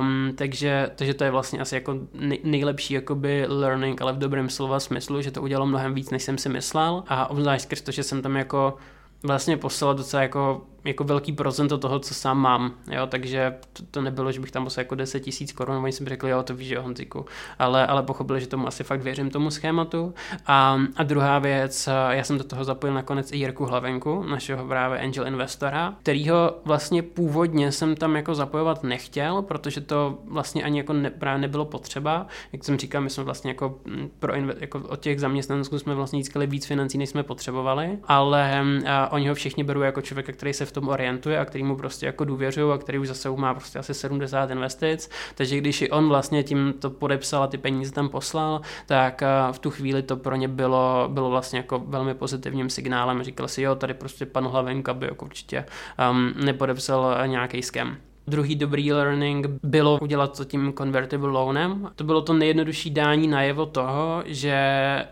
um, 0.00 0.32
takže, 0.34 0.90
takže 0.96 1.14
to 1.14 1.24
je 1.24 1.30
vlastně 1.30 1.60
asi 1.60 1.74
jako 1.74 1.94
nej, 2.14 2.40
nejlepší 2.44 2.94
jakoby 2.94 3.44
learning, 3.48 4.02
ale 4.02 4.12
v 4.12 4.18
dobrém 4.18 4.48
slova 4.48 4.80
smyslu, 4.80 5.22
že 5.22 5.30
to 5.30 5.42
udělalo 5.42 5.66
mnohem 5.66 5.94
víc, 5.94 6.10
než 6.10 6.22
jsem 6.22 6.38
si 6.38 6.48
myslel 6.48 7.04
a 7.06 7.30
obzvlášť 7.30 7.64
skrz 7.64 7.80
to, 7.80 7.92
že 7.92 8.02
jsem 8.02 8.22
tam 8.22 8.36
jako 8.36 8.76
vlastně 9.22 9.56
poslal 9.56 9.94
docela 9.94 10.22
jako 10.22 10.62
jako 10.86 11.04
velký 11.04 11.32
procento 11.32 11.78
toho, 11.78 11.98
co 11.98 12.14
sám 12.14 12.38
mám, 12.38 12.72
jo, 12.90 13.06
takže 13.06 13.54
to, 13.72 13.82
to 13.90 14.00
nebylo, 14.00 14.32
že 14.32 14.40
bych 14.40 14.50
tam 14.50 14.64
poslal 14.64 14.82
jako 14.82 14.94
10 14.94 15.20
tisíc 15.20 15.52
korun, 15.52 15.76
oni 15.76 15.92
si 15.92 16.04
řekli, 16.04 16.30
jo, 16.30 16.42
to 16.42 16.54
víš, 16.54 16.68
jo, 16.68 16.82
Honziku, 16.82 17.26
ale, 17.58 17.86
ale 17.86 18.02
pochopili, 18.02 18.40
že 18.40 18.46
tomu 18.46 18.66
asi 18.66 18.84
fakt 18.84 19.02
věřím 19.02 19.30
tomu 19.30 19.50
schématu. 19.50 20.14
A, 20.46 20.80
a 20.96 21.02
druhá 21.02 21.38
věc, 21.38 21.88
já 22.10 22.24
jsem 22.24 22.38
do 22.38 22.44
toho 22.44 22.64
zapojil 22.64 22.94
nakonec 22.94 23.32
i 23.32 23.36
Jirku 23.36 23.64
Hlavenku, 23.64 24.22
našeho 24.22 24.66
právě 24.66 24.98
angel 24.98 25.26
investora, 25.26 25.94
kterýho 26.02 26.58
vlastně 26.64 27.02
původně 27.02 27.72
jsem 27.72 27.96
tam 27.96 28.16
jako 28.16 28.34
zapojovat 28.34 28.82
nechtěl, 28.82 29.42
protože 29.42 29.80
to 29.80 30.18
vlastně 30.28 30.62
ani 30.62 30.78
jako 30.78 30.92
ne, 30.92 31.10
právě 31.10 31.40
nebylo 31.40 31.64
potřeba. 31.64 32.26
Jak 32.52 32.64
jsem 32.64 32.78
říkal, 32.78 33.02
my 33.02 33.10
jsme 33.10 33.24
vlastně 33.24 33.50
jako, 33.50 33.78
pro 34.18 34.34
jako 34.60 34.78
od 34.78 35.00
těch 35.00 35.20
zaměstnanců 35.20 35.78
jsme 35.78 35.94
vlastně 35.94 36.18
získali 36.22 36.46
víc 36.46 36.66
financí, 36.66 36.98
než 36.98 37.08
jsme 37.08 37.22
potřebovali, 37.22 37.98
ale 38.04 38.60
a, 38.86 39.12
oni 39.12 39.28
ho 39.28 39.34
všichni 39.34 39.64
berou 39.64 39.80
jako 39.80 40.00
člověka, 40.00 40.32
který 40.32 40.52
se 40.52 40.64
v 40.64 40.72
tom 40.80 40.88
orientuje 40.88 41.38
a 41.38 41.44
který 41.44 41.64
mu 41.64 41.76
prostě 41.76 42.06
jako 42.06 42.24
důvěřují 42.24 42.72
a 42.72 42.78
který 42.78 42.98
už 42.98 43.08
zase 43.08 43.30
má 43.30 43.54
prostě 43.54 43.78
asi 43.78 43.94
70 43.94 44.50
investic, 44.50 45.10
takže 45.34 45.56
když 45.56 45.82
i 45.82 45.90
on 45.90 46.08
vlastně 46.08 46.42
tím 46.42 46.74
to 46.78 46.90
podepsal 46.90 47.42
a 47.42 47.46
ty 47.46 47.58
peníze 47.58 47.92
tam 47.92 48.08
poslal, 48.08 48.60
tak 48.86 49.22
eh, 49.22 49.26
v 49.52 49.58
tu 49.58 49.70
chvíli 49.70 50.02
to 50.02 50.16
pro 50.16 50.36
ně 50.36 50.48
bylo, 50.48 51.08
bylo 51.12 51.30
vlastně 51.30 51.58
jako 51.58 51.78
velmi 51.78 52.14
pozitivním 52.14 52.70
signálem. 52.70 53.22
Říkal 53.22 53.48
si, 53.48 53.62
jo, 53.62 53.74
tady 53.74 53.94
prostě 53.94 54.26
pan 54.26 54.48
Hlavenka 54.48 54.94
by 54.94 55.06
jako 55.06 55.24
určitě 55.24 55.64
um, 56.10 56.32
nepodepsal 56.44 57.26
nějaký 57.26 57.62
skem. 57.62 57.96
Druhý 58.28 58.56
dobrý 58.56 58.92
learning 58.92 59.46
bylo 59.62 59.98
udělat 60.02 60.36
to 60.36 60.44
tím 60.44 60.72
convertible 60.78 61.30
loanem. 61.30 61.90
To 61.96 62.04
bylo 62.04 62.22
to 62.22 62.32
nejjednodušší 62.32 62.90
dání 62.90 63.28
najevo 63.28 63.66
toho, 63.66 64.22
že 64.26 64.56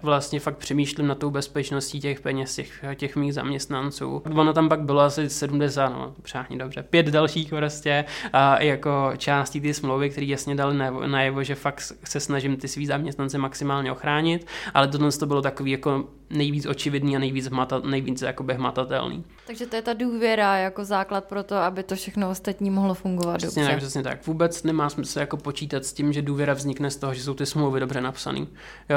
vlastně 0.03 0.40
fakt 0.40 0.57
přemýšlím 0.57 1.07
na 1.07 1.14
tou 1.14 1.31
bezpečností 1.31 2.00
těch 2.00 2.20
peněz, 2.20 2.55
těch, 2.55 2.85
těch 2.94 3.16
mých 3.16 3.35
zaměstnanců. 3.35 4.22
Ono 4.35 4.53
tam 4.53 4.68
pak 4.68 4.81
bylo 4.81 5.00
asi 5.00 5.31
70, 5.31 5.88
no 5.88 6.14
přáhni 6.22 6.59
dobře, 6.59 6.83
pět 6.83 7.07
dalších 7.07 7.50
prostě 7.50 8.05
a 8.33 8.62
jako 8.62 9.12
částí 9.16 9.61
ty 9.61 9.74
smlouvy, 9.74 10.11
které 10.11 10.27
jasně 10.27 10.55
dali 10.55 10.79
najevo, 11.07 11.42
že 11.42 11.55
fakt 11.55 11.81
se 12.05 12.20
snažím 12.20 12.57
ty 12.57 12.68
svý 12.68 12.87
zaměstnance 12.87 13.38
maximálně 13.38 13.92
ochránit, 13.92 14.46
ale 14.74 14.88
tohle 14.88 15.12
to 15.12 15.27
bylo 15.27 15.42
takový 15.42 15.70
jako 15.70 16.05
nejvíc 16.31 16.66
očividný 16.66 17.16
a 17.16 17.18
nejvíc, 17.18 17.48
hmata, 17.48 17.79
nejvíc 17.79 18.22
jakoby 18.22 18.55
hmatatelný. 18.55 19.24
Takže 19.46 19.66
to 19.66 19.77
je 19.77 19.83
ta 19.83 19.92
důvěra 19.92 20.57
jako 20.57 20.85
základ 20.85 21.24
pro 21.24 21.42
to, 21.42 21.57
aby 21.57 21.83
to 21.83 21.94
všechno 21.96 22.31
ostatní 22.31 22.70
mohlo 22.70 22.94
fungovat 23.04 23.36
přesně 23.36 23.62
dobře. 23.62 23.72
Tak, 23.72 23.78
přesně 23.82 24.02
tak. 24.02 24.26
Vůbec 24.26 24.62
nemá 24.62 24.90
smysl 24.90 25.18
jako 25.18 25.36
počítat 25.36 25.84
s 25.84 25.92
tím, 25.92 26.12
že 26.12 26.22
důvěra 26.22 26.54
vznikne 26.54 26.90
z 26.90 26.96
toho, 26.96 27.14
že 27.14 27.22
jsou 27.22 27.34
ty 27.34 27.46
smlouvy 27.46 27.80
dobře 27.80 28.00
napsané. 28.00 28.46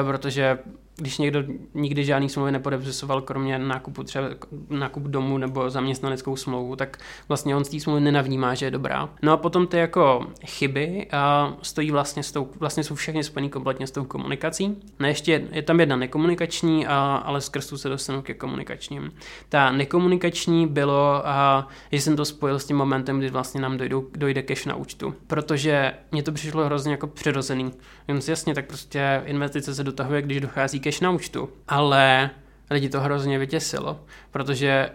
Protože 0.03 0.57
když 0.97 1.17
někdo 1.17 1.43
nikdy 1.73 2.05
žádný 2.05 2.29
smlouvy 2.29 2.51
nepodepisoval, 2.51 3.21
kromě 3.21 3.59
nákupu 3.59 4.03
třeba 4.03 4.27
nákup 4.69 5.03
domu 5.03 5.37
nebo 5.37 5.69
zaměstnaneckou 5.69 6.35
smlouvu, 6.35 6.75
tak 6.75 6.97
vlastně 7.27 7.55
on 7.55 7.65
z 7.65 7.69
té 7.69 7.79
smlouvy 7.79 8.01
nenavnímá, 8.01 8.55
že 8.55 8.65
je 8.65 8.71
dobrá. 8.71 9.09
No 9.21 9.31
a 9.31 9.37
potom 9.37 9.67
ty 9.67 9.77
jako 9.77 10.27
chyby 10.45 11.07
a 11.11 11.53
stojí 11.61 11.91
vlastně 11.91 12.23
s 12.23 12.31
tou, 12.31 12.49
vlastně 12.59 12.83
jsou 12.83 12.95
všechny 12.95 13.23
spojený 13.23 13.49
kompletně 13.49 13.87
s 13.87 13.91
tou 13.91 14.03
komunikací. 14.03 14.75
No 14.99 15.07
ještě 15.07 15.47
je 15.51 15.61
tam 15.61 15.79
jedna 15.79 15.95
nekomunikační, 15.95 16.87
a, 16.87 17.23
ale 17.25 17.41
skrz 17.41 17.69
tu 17.69 17.77
se 17.77 17.89
dostanu 17.89 18.21
ke 18.21 18.33
komunikačním. 18.33 19.11
Ta 19.49 19.71
nekomunikační 19.71 20.67
bylo, 20.67 21.27
a, 21.27 21.67
že 21.91 22.01
jsem 22.01 22.15
to 22.15 22.25
spojil 22.25 22.59
s 22.59 22.65
tím 22.65 22.77
momentem, 22.77 23.19
kdy 23.19 23.29
vlastně 23.29 23.61
nám 23.61 23.77
dojdou, 23.77 24.07
dojde 24.17 24.43
cash 24.43 24.65
na 24.65 24.75
účtu. 24.75 25.13
Protože 25.27 25.93
mně 26.11 26.23
to 26.23 26.31
přišlo 26.31 26.65
hrozně 26.65 26.91
jako 26.91 27.07
přirozený. 27.07 27.71
Jen 28.07 28.19
jasně, 28.27 28.55
tak 28.55 28.65
prostě 28.65 29.21
investice 29.25 29.75
se 29.75 29.83
dotahuje, 29.83 30.21
když 30.21 30.41
dochází 30.41 30.79
cash 30.87 31.01
na 31.01 31.11
účtu. 31.11 31.49
Ale 31.67 32.29
lidi 32.69 32.89
to 32.89 33.01
hrozně 33.01 33.39
vytěsilo, 33.39 33.99
protože 34.31 34.89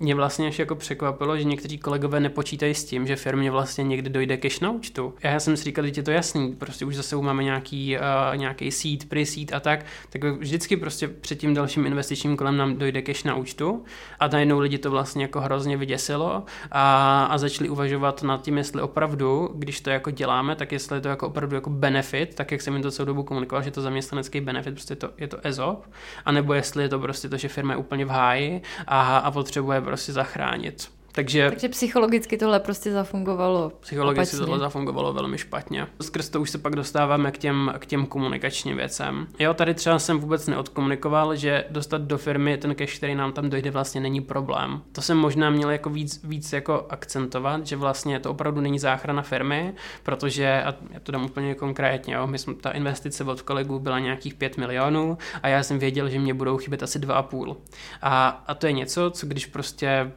mě 0.00 0.14
vlastně 0.14 0.48
až 0.48 0.58
jako 0.58 0.74
překvapilo, 0.74 1.38
že 1.38 1.44
někteří 1.44 1.78
kolegové 1.78 2.20
nepočítají 2.20 2.74
s 2.74 2.84
tím, 2.84 3.06
že 3.06 3.16
firmě 3.16 3.50
vlastně 3.50 3.84
někdy 3.84 4.10
dojde 4.10 4.36
cash 4.36 4.60
na 4.60 4.70
účtu. 4.70 5.14
Já 5.22 5.40
jsem 5.40 5.56
si 5.56 5.64
říkal, 5.64 5.86
že 5.86 5.92
je 5.96 6.02
to 6.02 6.10
jasný, 6.10 6.52
prostě 6.52 6.84
už 6.84 6.96
zase 6.96 7.16
máme 7.16 7.44
nějaký, 7.44 7.96
uh, 7.96 8.36
nějaký 8.36 8.70
seed, 8.70 9.08
pre-seed 9.08 9.54
a 9.54 9.60
tak, 9.60 9.84
tak 10.10 10.24
vždycky 10.24 10.76
prostě 10.76 11.08
před 11.08 11.38
tím 11.38 11.54
dalším 11.54 11.86
investičním 11.86 12.36
kolem 12.36 12.56
nám 12.56 12.76
dojde 12.76 13.02
cash 13.02 13.24
na 13.24 13.34
účtu 13.34 13.84
a 14.20 14.28
najednou 14.28 14.58
lidi 14.58 14.78
to 14.78 14.90
vlastně 14.90 15.22
jako 15.22 15.40
hrozně 15.40 15.76
vyděsilo 15.76 16.44
a, 16.70 17.24
a 17.24 17.38
začali 17.38 17.68
uvažovat 17.68 18.22
nad 18.22 18.42
tím, 18.42 18.58
jestli 18.58 18.82
opravdu, 18.82 19.50
když 19.54 19.80
to 19.80 19.90
jako 19.90 20.10
děláme, 20.10 20.56
tak 20.56 20.72
jestli 20.72 20.96
je 20.96 21.00
to 21.00 21.08
jako 21.08 21.26
opravdu 21.26 21.54
jako 21.54 21.70
benefit, 21.70 22.34
tak 22.34 22.52
jak 22.52 22.62
jsem 22.62 22.74
jim 22.74 22.82
to 22.82 22.90
celou 22.90 23.06
dobu 23.06 23.22
komunikoval, 23.22 23.62
že 23.62 23.70
to 23.70 23.82
zaměstnanecký 23.82 24.40
benefit, 24.40 24.74
prostě 24.74 24.92
je 24.92 24.96
to, 24.96 25.10
je 25.18 25.28
to 25.28 25.38
ESOP, 25.42 25.86
anebo 26.24 26.54
jestli 26.54 26.82
je 26.82 26.88
to 26.88 26.98
prostě 26.98 27.28
to, 27.28 27.36
že 27.36 27.48
firma 27.48 27.72
je 27.72 27.76
úplně 27.76 28.04
v 28.04 28.08
háji 28.08 28.62
a, 28.86 29.18
a 29.18 29.30
potřebuje 29.30 29.85
prostě 29.86 30.12
zachránit. 30.12 30.90
Takže, 31.16 31.50
Takže 31.50 31.68
psychologicky 31.68 32.36
tohle 32.36 32.60
prostě 32.60 32.92
zafungovalo 32.92 33.72
Psychologicky 33.80 34.36
opačně. 34.36 34.38
tohle 34.38 34.58
zafungovalo 34.58 35.12
velmi 35.12 35.38
špatně. 35.38 35.86
Skrz 36.00 36.28
to 36.28 36.40
už 36.40 36.50
se 36.50 36.58
pak 36.58 36.76
dostáváme 36.76 37.30
k 37.30 37.38
těm, 37.38 37.72
k 37.78 37.86
těm 37.86 38.06
komunikačním 38.06 38.76
věcem. 38.76 39.26
Jo, 39.38 39.54
tady 39.54 39.74
třeba 39.74 39.98
jsem 39.98 40.20
vůbec 40.20 40.46
neodkomunikoval, 40.46 41.36
že 41.36 41.64
dostat 41.70 42.02
do 42.02 42.18
firmy 42.18 42.58
ten 42.58 42.74
cash, 42.74 42.96
který 42.96 43.14
nám 43.14 43.32
tam 43.32 43.50
dojde, 43.50 43.70
vlastně 43.70 44.00
není 44.00 44.20
problém. 44.20 44.82
To 44.92 45.02
jsem 45.02 45.16
možná 45.16 45.50
měl 45.50 45.70
jako 45.70 45.90
víc, 45.90 46.20
víc 46.24 46.52
jako 46.52 46.86
akcentovat, 46.90 47.66
že 47.66 47.76
vlastně 47.76 48.20
to 48.20 48.30
opravdu 48.30 48.60
není 48.60 48.78
záchrana 48.78 49.22
firmy, 49.22 49.74
protože, 50.02 50.62
a 50.62 50.74
já 50.90 51.00
to 51.00 51.12
dám 51.12 51.24
úplně 51.24 51.54
konkrétně, 51.54 52.14
jo, 52.14 52.26
my 52.26 52.38
jsme, 52.38 52.54
ta 52.54 52.70
investice 52.70 53.24
od 53.24 53.42
kolegů 53.42 53.78
byla 53.78 53.98
nějakých 53.98 54.34
5 54.34 54.56
milionů 54.56 55.18
a 55.42 55.48
já 55.48 55.62
jsem 55.62 55.78
věděl, 55.78 56.08
že 56.08 56.18
mě 56.18 56.34
budou 56.34 56.56
chybět 56.56 56.82
asi 56.82 56.98
2,5. 56.98 57.56
A, 58.02 58.28
a 58.46 58.54
to 58.54 58.66
je 58.66 58.72
něco, 58.72 59.10
co 59.10 59.26
když 59.26 59.46
prostě 59.46 60.12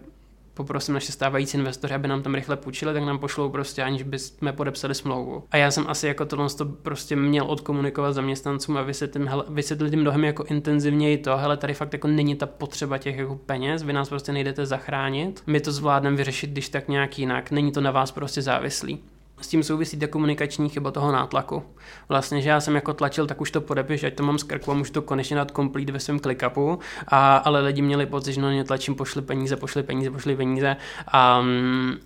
poprosím 0.59 0.93
naše 0.93 1.11
stávající 1.11 1.57
investory, 1.57 1.93
aby 1.93 2.07
nám 2.07 2.21
tam 2.21 2.35
rychle 2.35 2.57
půjčili, 2.57 2.93
tak 2.93 3.03
nám 3.03 3.19
pošlou 3.19 3.49
prostě, 3.49 3.83
aniž 3.83 4.03
bychom 4.03 4.53
podepsali 4.53 4.95
smlouvu. 4.95 5.43
A 5.51 5.57
já 5.57 5.71
jsem 5.71 5.85
asi 5.87 6.07
jako 6.07 6.25
tohle 6.25 6.49
to 6.49 6.65
prostě 6.65 7.15
měl 7.15 7.45
odkomunikovat 7.45 8.11
zaměstnancům 8.11 8.77
a 8.77 8.81
vysvětlit, 8.81 9.29
vysvětlit 9.49 9.93
jim 9.93 10.01
mnohem 10.01 10.23
jako 10.23 10.43
intenzivněji 10.43 11.17
to, 11.17 11.37
hele, 11.37 11.57
tady 11.57 11.73
fakt 11.73 11.93
jako 11.93 12.07
není 12.07 12.35
ta 12.35 12.45
potřeba 12.45 12.97
těch 12.97 13.17
jako 13.17 13.35
peněz, 13.35 13.83
vy 13.83 13.93
nás 13.93 14.09
prostě 14.09 14.31
nejdete 14.31 14.65
zachránit, 14.65 15.43
my 15.47 15.59
to 15.59 15.71
zvládneme 15.71 16.17
vyřešit, 16.17 16.49
když 16.49 16.69
tak 16.69 16.87
nějak 16.87 17.19
jinak, 17.19 17.51
není 17.51 17.71
to 17.71 17.81
na 17.81 17.91
vás 17.91 18.11
prostě 18.11 18.41
závislý 18.41 18.99
s 19.41 19.47
tím 19.47 19.63
souvisí 19.63 19.99
ta 19.99 20.07
komunikační 20.07 20.69
chyba 20.69 20.91
toho 20.91 21.11
nátlaku. 21.11 21.63
Vlastně, 22.09 22.41
že 22.41 22.49
já 22.49 22.61
jsem 22.61 22.75
jako 22.75 22.93
tlačil, 22.93 23.27
tak 23.27 23.41
už 23.41 23.51
to 23.51 23.61
podepiš, 23.61 24.03
ať 24.03 24.13
to 24.13 24.23
mám 24.23 24.39
z 24.39 24.43
krku 24.43 24.71
a 24.71 24.73
můžu 24.73 24.93
to 24.93 25.01
konečně 25.01 25.35
dát 25.35 25.51
complete 25.55 25.91
ve 25.91 25.99
svém 25.99 26.19
ClickUpu, 26.19 26.79
a, 27.07 27.37
ale 27.37 27.61
lidi 27.61 27.81
měli 27.81 28.05
pocit, 28.05 28.33
že 28.33 28.41
na 28.41 28.53
ně 28.53 28.63
tlačím, 28.63 28.95
pošli 28.95 29.21
peníze, 29.21 29.55
pošli 29.55 29.83
peníze, 29.83 30.11
pošli 30.11 30.35
peníze 30.35 30.75
a, 31.07 31.43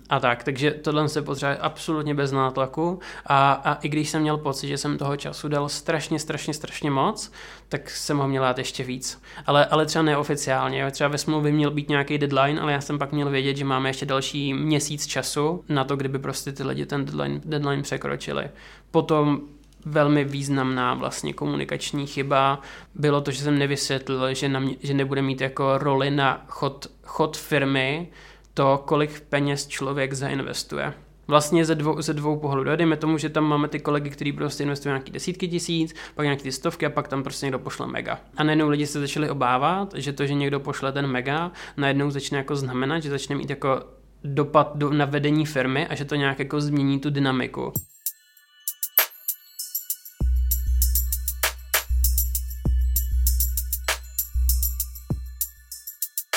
a 0.08 0.20
tak. 0.20 0.44
Takže 0.44 0.70
tohle 0.70 1.08
se 1.08 1.22
potřebuje 1.22 1.56
absolutně 1.56 2.14
bez 2.14 2.32
nátlaku 2.32 2.98
a, 3.26 3.52
a 3.52 3.74
i 3.74 3.88
když 3.88 4.10
jsem 4.10 4.22
měl 4.22 4.36
pocit, 4.36 4.68
že 4.68 4.78
jsem 4.78 4.98
toho 4.98 5.16
času 5.16 5.48
dal 5.48 5.68
strašně, 5.68 6.18
strašně, 6.18 6.54
strašně 6.54 6.90
moc, 6.90 7.32
tak 7.74 7.90
jsem 7.90 8.18
ho 8.18 8.28
měl 8.28 8.42
dát 8.42 8.58
ještě 8.58 8.84
víc. 8.84 9.22
Ale, 9.46 9.66
ale 9.66 9.86
třeba 9.86 10.02
neoficiálně. 10.02 10.80
Jo. 10.80 10.90
Třeba 10.90 11.08
ve 11.08 11.18
smlouvě 11.18 11.52
měl 11.52 11.70
být 11.70 11.88
nějaký 11.88 12.18
deadline, 12.18 12.60
ale 12.60 12.72
já 12.72 12.80
jsem 12.80 12.98
pak 12.98 13.12
měl 13.12 13.30
vědět, 13.30 13.56
že 13.56 13.64
máme 13.64 13.88
ještě 13.88 14.06
další 14.06 14.54
měsíc 14.54 15.06
času 15.06 15.64
na 15.68 15.84
to, 15.84 15.96
kdyby 15.96 16.18
prostě 16.18 16.52
ty 16.52 16.62
lidi 16.62 16.86
ten 16.86 17.04
deadline, 17.04 17.40
deadline 17.44 17.82
překročili. 17.82 18.48
Potom 18.90 19.40
velmi 19.86 20.24
významná 20.24 20.94
vlastně 20.94 21.32
komunikační 21.32 22.06
chyba 22.06 22.60
bylo 22.94 23.20
to, 23.20 23.30
že 23.30 23.42
jsem 23.42 23.58
nevysvětlil, 23.58 24.34
že, 24.34 24.48
na 24.48 24.60
mě, 24.60 24.74
že 24.82 24.94
nebude 24.94 25.22
mít 25.22 25.40
jako 25.40 25.78
roli 25.78 26.10
na 26.10 26.44
chod, 26.48 26.86
chod 27.02 27.36
firmy 27.36 28.08
to, 28.54 28.82
kolik 28.84 29.20
peněz 29.20 29.66
člověk 29.66 30.12
zainvestuje 30.12 30.94
vlastně 31.26 31.64
ze 31.64 31.74
dvou, 31.74 32.02
ze 32.02 32.14
dvou 32.14 32.38
pohledů. 32.38 32.76
Dejme 32.76 32.96
tomu, 32.96 33.18
že 33.18 33.28
tam 33.28 33.44
máme 33.44 33.68
ty 33.68 33.80
kolegy, 33.80 34.10
kteří 34.10 34.32
prostě 34.32 34.62
investují 34.62 34.90
nějaký 34.90 35.12
desítky 35.12 35.48
tisíc, 35.48 35.94
pak 36.14 36.24
nějaký 36.24 36.42
ty 36.42 36.52
stovky 36.52 36.86
a 36.86 36.90
pak 36.90 37.08
tam 37.08 37.22
prostě 37.22 37.46
někdo 37.46 37.58
pošle 37.58 37.86
mega. 37.86 38.20
A 38.36 38.44
najednou 38.44 38.68
lidi 38.68 38.86
se 38.86 39.00
začali 39.00 39.30
obávat, 39.30 39.94
že 39.94 40.12
to, 40.12 40.26
že 40.26 40.34
někdo 40.34 40.60
pošle 40.60 40.92
ten 40.92 41.06
mega, 41.06 41.52
najednou 41.76 42.10
začne 42.10 42.38
jako 42.38 42.56
znamenat, 42.56 43.00
že 43.00 43.10
začne 43.10 43.36
mít 43.36 43.50
jako 43.50 43.82
dopad 44.24 44.76
do, 44.76 44.90
na 44.90 45.04
vedení 45.04 45.46
firmy 45.46 45.86
a 45.86 45.94
že 45.94 46.04
to 46.04 46.14
nějak 46.14 46.38
jako 46.38 46.60
změní 46.60 47.00
tu 47.00 47.10
dynamiku. 47.10 47.72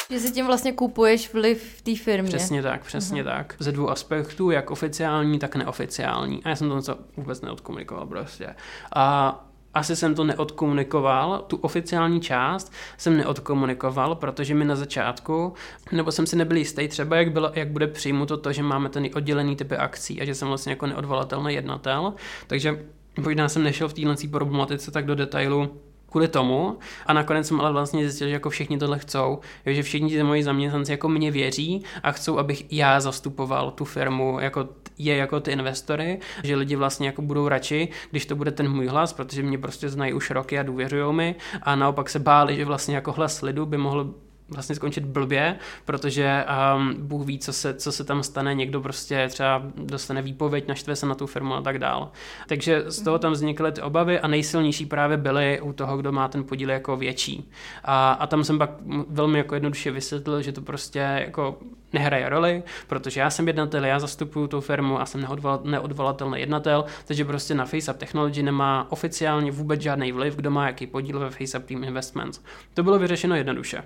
Že 0.09 0.19
si 0.19 0.31
tím 0.31 0.45
vlastně 0.45 0.71
kupuješ 0.71 1.33
vliv 1.33 1.75
v 1.77 1.81
té 1.81 1.95
firmě. 1.95 2.27
Přesně 2.29 2.63
tak, 2.63 2.85
přesně 2.85 3.23
uh-huh. 3.23 3.37
tak. 3.37 3.55
Ze 3.59 3.71
dvou 3.71 3.89
aspektů, 3.89 4.51
jak 4.51 4.71
oficiální, 4.71 5.39
tak 5.39 5.55
neoficiální. 5.55 6.43
A 6.43 6.49
já 6.49 6.55
jsem 6.55 6.69
to 6.69 6.97
vůbec 7.17 7.41
neodkomunikoval 7.41 8.05
prostě. 8.05 8.55
A 8.95 9.47
asi 9.73 9.95
jsem 9.95 10.15
to 10.15 10.23
neodkomunikoval, 10.23 11.43
tu 11.47 11.57
oficiální 11.57 12.21
část 12.21 12.71
jsem 12.97 13.17
neodkomunikoval, 13.17 14.15
protože 14.15 14.55
mi 14.55 14.65
na 14.65 14.75
začátku, 14.75 15.53
nebo 15.91 16.11
jsem 16.11 16.25
si 16.27 16.35
nebyl 16.35 16.57
jistý 16.57 16.87
třeba, 16.87 17.15
jak, 17.15 17.31
bylo, 17.31 17.51
jak 17.55 17.67
bude 17.67 17.87
přijmuto 17.87 18.37
to, 18.37 18.53
že 18.53 18.63
máme 18.63 18.89
ten 18.89 19.07
oddělený 19.15 19.55
typy 19.55 19.77
akcí 19.77 20.21
a 20.21 20.25
že 20.25 20.35
jsem 20.35 20.47
vlastně 20.47 20.71
jako 20.71 20.87
neodvolatelný 20.87 21.53
jednatel, 21.53 22.13
takže 22.47 22.85
možná 23.17 23.49
jsem 23.49 23.63
nešel 23.63 23.89
v 23.89 23.93
téhle 23.93 24.15
problematice 24.31 24.91
tak 24.91 25.05
do 25.05 25.15
detailu, 25.15 25.81
kvůli 26.09 26.27
tomu. 26.27 26.77
A 27.05 27.13
nakonec 27.13 27.47
jsem 27.47 27.61
ale 27.61 27.71
vlastně 27.71 28.03
zjistil, 28.03 28.27
že 28.27 28.33
jako 28.33 28.49
všichni 28.49 28.77
tohle 28.77 28.99
chcou, 28.99 29.39
že 29.65 29.83
všichni 29.83 30.09
ty 30.09 30.23
moji 30.23 30.43
zaměstnanci 30.43 30.91
jako 30.91 31.09
mě 31.09 31.31
věří 31.31 31.83
a 32.03 32.11
chcou, 32.11 32.37
abych 32.37 32.73
já 32.73 32.99
zastupoval 32.99 33.71
tu 33.71 33.85
firmu 33.85 34.39
jako 34.39 34.69
je 34.97 35.15
jako 35.15 35.39
ty 35.39 35.51
investory, 35.51 36.19
že 36.43 36.55
lidi 36.55 36.75
vlastně 36.75 37.07
jako 37.07 37.21
budou 37.21 37.47
radši, 37.47 37.89
když 38.11 38.25
to 38.25 38.35
bude 38.35 38.51
ten 38.51 38.71
můj 38.71 38.87
hlas, 38.87 39.13
protože 39.13 39.43
mě 39.43 39.57
prostě 39.57 39.89
znají 39.89 40.13
už 40.13 40.29
roky 40.29 40.59
a 40.59 40.63
důvěřují 40.63 41.13
mi. 41.13 41.35
A 41.61 41.75
naopak 41.75 42.09
se 42.09 42.19
báli, 42.19 42.55
že 42.55 42.65
vlastně 42.65 42.95
jako 42.95 43.11
hlas 43.11 43.41
lidu 43.41 43.65
by 43.65 43.77
mohl 43.77 44.13
vlastně 44.49 44.75
skončit 44.75 45.05
blbě, 45.05 45.55
protože 45.85 46.45
um, 46.75 46.95
Bůh 46.99 47.25
ví, 47.25 47.39
co 47.39 47.53
se, 47.53 47.73
co 47.73 47.91
se 47.91 48.03
tam 48.03 48.23
stane, 48.23 48.55
někdo 48.55 48.81
prostě 48.81 49.27
třeba 49.29 49.63
dostane 49.75 50.21
výpověď, 50.21 50.67
naštve 50.67 50.95
se 50.95 51.05
na 51.05 51.15
tu 51.15 51.27
firmu 51.27 51.53
a 51.53 51.61
tak 51.61 51.79
dál. 51.79 52.11
Takže 52.47 52.83
z 52.87 53.01
toho 53.01 53.19
tam 53.19 53.31
vznikly 53.31 53.71
ty 53.71 53.81
obavy 53.81 54.19
a 54.19 54.27
nejsilnější 54.27 54.85
právě 54.85 55.17
byly 55.17 55.61
u 55.61 55.73
toho, 55.73 55.97
kdo 55.97 56.11
má 56.11 56.27
ten 56.27 56.43
podíl 56.43 56.69
jako 56.69 56.97
větší. 56.97 57.49
A, 57.83 58.11
a 58.11 58.27
tam 58.27 58.43
jsem 58.43 58.57
pak 58.57 58.69
velmi 59.09 59.37
jako 59.37 59.55
jednoduše 59.55 59.91
vysvětlil, 59.91 60.41
že 60.41 60.51
to 60.51 60.61
prostě 60.61 60.99
jako 60.99 61.57
nehraje 61.93 62.29
roli, 62.29 62.63
protože 62.87 63.19
já 63.19 63.29
jsem 63.29 63.47
jednatel, 63.47 63.85
já 63.85 63.99
zastupuju 63.99 64.47
tu 64.47 64.61
firmu 64.61 65.01
a 65.01 65.05
jsem 65.05 65.21
neodvolat, 65.21 65.65
neodvolatelný 65.65 66.39
jednatel, 66.39 66.85
takže 67.05 67.25
prostě 67.25 67.55
na 67.55 67.65
FaceUp 67.65 67.97
Technology 67.97 68.43
nemá 68.43 68.87
oficiálně 68.89 69.51
vůbec 69.51 69.81
žádný 69.81 70.11
vliv, 70.11 70.35
kdo 70.35 70.51
má 70.51 70.67
jaký 70.67 70.87
podíl 70.87 71.19
ve 71.19 71.29
FaceUp 71.29 71.65
Team 71.65 71.83
Investments. 71.83 72.41
To 72.73 72.83
bylo 72.83 72.99
vyřešeno 72.99 73.35
jednoduše. 73.35 73.83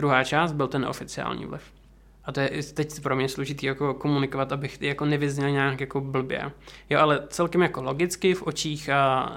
Druhá 0.00 0.24
část 0.24 0.52
byl 0.52 0.68
ten 0.68 0.84
oficiální 0.84 1.46
vliv. 1.46 1.62
A 2.24 2.32
to 2.32 2.40
je 2.40 2.50
teď 2.74 3.00
pro 3.02 3.16
mě 3.16 3.28
složitý 3.28 3.66
jako 3.66 3.94
komunikovat, 3.94 4.52
abych 4.52 4.82
jako 4.82 5.04
nevyzněl 5.04 5.50
nějak 5.50 5.80
jako 5.80 6.00
blbě. 6.00 6.50
Jo, 6.90 7.00
ale 7.00 7.20
celkem 7.28 7.62
jako 7.62 7.82
logicky 7.82 8.34
v 8.34 8.42
očích 8.42 8.90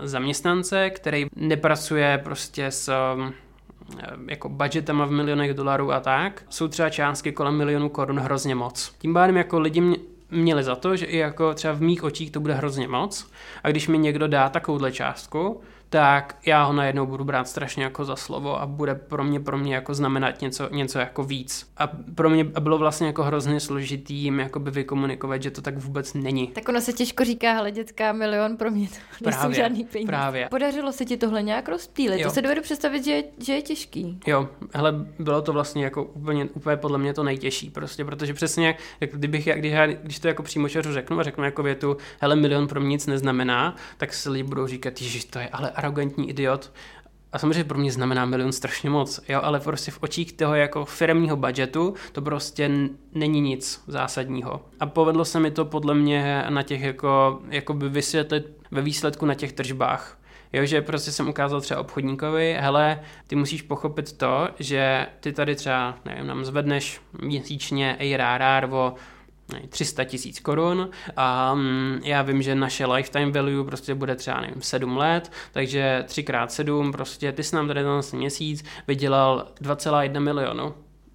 zaměstnance, 0.03 0.89
který 0.89 1.25
nepracuje 1.35 2.21
prostě 2.23 2.65
s 2.65 2.91
um, 3.15 3.33
jako 4.27 4.49
budgetama 4.49 5.05
v 5.05 5.11
milionech 5.11 5.53
dolarů 5.53 5.91
a 5.91 5.99
tak, 5.99 6.45
jsou 6.49 6.67
třeba 6.67 6.89
částky 6.89 7.31
kolem 7.31 7.57
milionu 7.57 7.89
korun 7.89 8.19
hrozně 8.19 8.55
moc. 8.55 8.95
Tím 8.99 9.13
pádem 9.13 9.37
jako 9.37 9.59
lidi 9.59 9.81
mě, 9.81 9.97
měli 10.31 10.63
za 10.63 10.75
to, 10.75 10.95
že 10.95 11.05
i 11.05 11.17
jako 11.17 11.53
třeba 11.53 11.73
v 11.73 11.81
mých 11.81 12.03
očích 12.03 12.31
to 12.31 12.39
bude 12.39 12.53
hrozně 12.53 12.87
moc 12.87 13.31
a 13.63 13.69
když 13.69 13.87
mi 13.87 13.97
někdo 13.97 14.27
dá 14.27 14.49
takovouhle 14.49 14.91
částku, 14.91 15.61
tak 15.93 16.35
já 16.45 16.63
ho 16.63 16.73
najednou 16.73 17.05
budu 17.05 17.23
brát 17.23 17.47
strašně 17.47 17.83
jako 17.83 18.05
za 18.05 18.15
slovo 18.15 18.61
a 18.61 18.65
bude 18.65 18.95
pro 18.95 19.23
mě, 19.23 19.39
pro 19.39 19.57
mě 19.57 19.75
jako 19.75 19.93
znamenat 19.93 20.41
něco, 20.41 20.69
něco 20.71 20.99
jako 20.99 21.23
víc. 21.23 21.71
A 21.77 21.87
pro 22.15 22.29
mě 22.29 22.43
bylo 22.43 22.77
vlastně 22.77 23.07
jako 23.07 23.23
hrozně 23.23 23.59
složitý 23.59 24.15
jim 24.15 24.39
jakoby 24.39 24.71
vykomunikovat, 24.71 25.43
že 25.43 25.51
to 25.51 25.61
tak 25.61 25.77
vůbec 25.77 26.13
není. 26.13 26.47
Tak 26.47 26.69
ono 26.69 26.81
se 26.81 26.93
těžko 26.93 27.23
říká, 27.23 27.53
hele 27.53 27.71
dětská 27.71 28.13
milion, 28.13 28.57
pro 28.57 28.71
mě 28.71 28.87
to 28.87 28.95
nejsou 29.25 29.39
právě, 29.39 29.55
žádný 29.55 29.83
peníze. 29.83 30.07
Právě. 30.07 30.47
Podařilo 30.49 30.91
se 30.91 31.05
ti 31.05 31.17
tohle 31.17 31.43
nějak 31.43 31.69
rozptýlit? 31.69 32.23
To 32.23 32.29
se 32.29 32.41
dovedu 32.41 32.61
představit, 32.61 33.05
že, 33.05 33.23
že 33.45 33.53
je 33.53 33.61
těžký. 33.61 34.19
Jo, 34.27 34.49
hele, 34.73 34.93
bylo 35.19 35.41
to 35.41 35.53
vlastně 35.53 35.83
jako 35.83 36.03
úplně, 36.03 36.45
úplně 36.45 36.77
podle 36.77 36.97
mě 36.97 37.13
to 37.13 37.23
nejtěžší, 37.23 37.69
prostě, 37.69 38.05
protože 38.05 38.33
přesně, 38.33 38.75
jak 39.01 39.11
kdybych, 39.11 39.49
když, 39.55 39.71
já, 39.71 39.85
když 39.85 40.19
to 40.19 40.27
jako 40.27 40.43
přímo 40.43 40.67
řeknu 40.67 41.19
a 41.19 41.23
řeknu 41.23 41.43
jako 41.43 41.63
větu, 41.63 41.97
hele, 42.19 42.35
milion 42.35 42.67
pro 42.67 42.79
mě 42.79 42.89
nic 42.89 43.07
neznamená, 43.07 43.75
tak 43.97 44.13
se 44.13 44.29
lidi 44.29 44.43
budou 44.43 44.67
říkat, 44.67 44.97
že 44.97 45.25
to 45.25 45.39
je 45.39 45.49
ale 45.49 45.82
arrogantní 45.83 46.29
idiot. 46.29 46.71
A 47.31 47.39
samozřejmě 47.39 47.63
pro 47.63 47.77
mě 47.77 47.91
znamená 47.91 48.25
milion 48.25 48.51
strašně 48.51 48.89
moc, 48.89 49.19
jo, 49.29 49.39
ale 49.43 49.59
prostě 49.59 49.91
v 49.91 50.03
očích 50.03 50.33
toho 50.33 50.55
jako 50.55 50.85
firmního 50.85 51.37
budgetu 51.37 51.93
to 52.11 52.21
prostě 52.21 52.71
není 53.13 53.41
nic 53.41 53.83
zásadního. 53.87 54.61
A 54.79 54.85
povedlo 54.85 55.25
se 55.25 55.39
mi 55.39 55.51
to 55.51 55.65
podle 55.65 55.95
mě 55.95 56.45
na 56.49 56.63
těch 56.63 56.81
jako, 56.81 57.41
jako 57.49 57.73
by 57.73 57.89
vysvětlit 57.89 58.57
ve 58.71 58.81
výsledku 58.81 59.25
na 59.25 59.33
těch 59.33 59.53
tržbách. 59.53 60.19
Jo, 60.53 60.65
že 60.65 60.81
prostě 60.81 61.11
jsem 61.11 61.29
ukázal 61.29 61.61
třeba 61.61 61.79
obchodníkovi, 61.79 62.57
hele, 62.59 62.99
ty 63.27 63.35
musíš 63.35 63.61
pochopit 63.61 64.17
to, 64.17 64.49
že 64.59 65.07
ty 65.19 65.33
tady 65.33 65.55
třeba, 65.55 65.97
nevím, 66.05 66.27
nám 66.27 66.45
zvedneš 66.45 67.01
měsíčně 67.21 67.97
ARR 67.99 68.73
o 68.73 68.93
300 69.69 70.03
tisíc 70.03 70.39
korun 70.39 70.89
a 71.17 71.55
mm, 71.55 71.99
já 72.03 72.21
vím, 72.21 72.41
že 72.41 72.55
naše 72.55 72.85
lifetime 72.85 73.31
value 73.31 73.63
prostě 73.63 73.95
bude 73.95 74.15
třeba 74.15 74.41
nevím, 74.41 74.61
7 74.61 74.97
let, 74.97 75.31
takže 75.51 76.03
3x7 76.07 76.91
prostě 76.91 77.31
ty 77.31 77.43
jsi 77.43 77.55
nám 77.55 77.67
tady 77.67 77.83
ten 77.83 78.19
měsíc 78.19 78.63
vydělal 78.87 79.47
2,1 79.61 80.19
milionu 80.19 80.73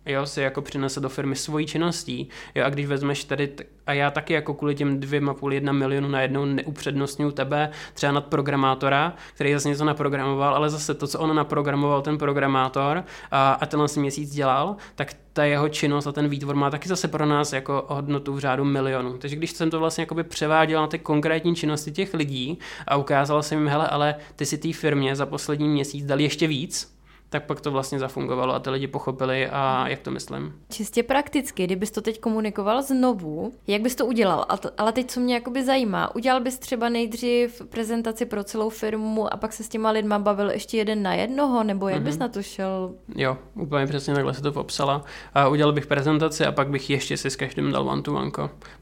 jo, 0.09 0.27
si 0.27 0.41
jako 0.41 0.63
přinese 0.63 1.01
do 1.01 1.09
firmy 1.09 1.37
svojí 1.37 1.67
činností. 1.67 2.29
Jo, 2.55 2.65
a 2.65 2.71
když 2.71 2.87
vezmeš 2.87 3.25
tady, 3.25 3.53
a 3.87 3.93
já 3.93 4.11
taky 4.11 4.33
jako 4.33 4.55
kvůli 4.55 4.75
těm 4.75 5.01
dvěma 5.01 5.35
půl 5.35 5.53
jedna 5.53 5.73
milionu 5.73 6.09
najednou 6.09 6.45
neupřednostňuji 6.45 7.33
tebe 7.33 7.71
třeba 7.95 8.13
nad 8.13 8.27
programátora, 8.27 9.15
který 9.35 9.53
zase 9.53 9.69
něco 9.69 9.85
naprogramoval, 9.85 10.55
ale 10.55 10.71
zase 10.71 10.95
to, 10.95 11.07
co 11.07 11.19
on 11.19 11.37
naprogramoval 11.37 12.03
ten 12.03 12.19
programátor 12.19 13.05
a, 13.31 13.53
a 13.53 13.67
tenhle 13.67 13.89
si 13.89 14.01
měsíc 14.01 14.35
dělal, 14.35 14.77
tak 14.95 15.15
ta 15.33 15.45
jeho 15.45 15.69
činnost 15.69 16.07
a 16.07 16.13
ten 16.13 16.29
výtvor 16.29 16.57
má 16.57 16.71
taky 16.71 16.89
zase 16.89 17.09
pro 17.09 17.27
nás 17.27 17.53
jako 17.53 17.85
hodnotu 17.89 18.33
v 18.33 18.39
řádu 18.39 18.65
milionů. 18.65 19.19
Takže 19.19 19.37
když 19.37 19.51
jsem 19.51 19.71
to 19.71 19.79
vlastně 19.79 20.03
jakoby 20.03 20.25
převáděl 20.25 20.81
na 20.81 20.87
ty 20.87 20.99
konkrétní 20.99 21.57
činnosti 21.57 21.93
těch 21.93 22.15
lidí 22.15 22.59
a 22.87 22.97
ukázal 22.97 23.43
jsem 23.43 23.59
jim, 23.59 23.69
hele, 23.69 23.89
ale 23.89 24.15
ty 24.37 24.47
si 24.47 24.59
té 24.59 24.73
firmě 24.73 25.17
za 25.17 25.27
poslední 25.27 25.69
měsíc 25.69 26.07
dali 26.07 26.23
ještě 26.23 26.47
víc, 26.47 26.98
tak 27.31 27.47
pak 27.47 27.61
to 27.61 27.71
vlastně 27.71 27.99
zafungovalo 27.99 28.55
a 28.55 28.59
ty 28.59 28.71
lidi 28.71 28.87
pochopili 28.87 29.49
a 29.49 29.89
jak 29.89 29.99
to 29.99 30.11
myslím. 30.11 30.53
Čistě 30.71 31.03
prakticky, 31.03 31.65
kdybys 31.65 31.91
to 31.91 32.01
teď 32.01 32.21
komunikoval 32.21 32.83
znovu, 32.83 33.53
jak 33.67 33.83
bys 33.83 33.95
to 33.95 34.07
udělal? 34.07 34.47
Ale 34.79 34.93
teď 34.93 35.11
co 35.11 35.21
mě 35.21 35.35
jakoby 35.35 35.65
zajímá, 35.65 36.15
udělal 36.15 36.41
bys 36.41 36.59
třeba 36.59 36.89
nejdřív 36.89 37.63
prezentaci 37.69 38.27
pro 38.27 38.45
celou 38.45 38.71
firmu 38.71 39.33
a 39.33 39.37
pak 39.37 39.53
se 39.53 39.65
s 39.65 39.69
těma 39.69 39.91
lidma 39.91 40.19
bavil 40.19 40.51
ještě 40.51 40.77
jeden 40.77 41.03
na 41.03 41.15
jednoho, 41.15 41.65
nebo 41.65 41.89
jak 41.89 42.01
mm-hmm. 42.01 42.05
bys 42.05 42.15
mhm. 42.15 42.21
na 42.21 42.29
to 42.29 42.43
šel? 42.43 42.95
Jo, 43.17 43.39
úplně 43.55 43.87
přesně 43.87 44.15
takhle 44.15 44.35
se 44.35 44.43
to 44.43 44.53
popsala. 44.53 45.05
A 45.35 45.49
udělal 45.49 45.73
bych 45.73 45.87
prezentaci 45.87 46.45
a 46.45 46.53
pak 46.53 46.69
bych 46.69 46.91
ještě 46.91 47.17
si 47.17 47.31
s 47.31 47.37
každým 47.37 47.73
dal 47.73 47.89
one 47.89 48.03
to 48.03 48.15
one. 48.15 48.31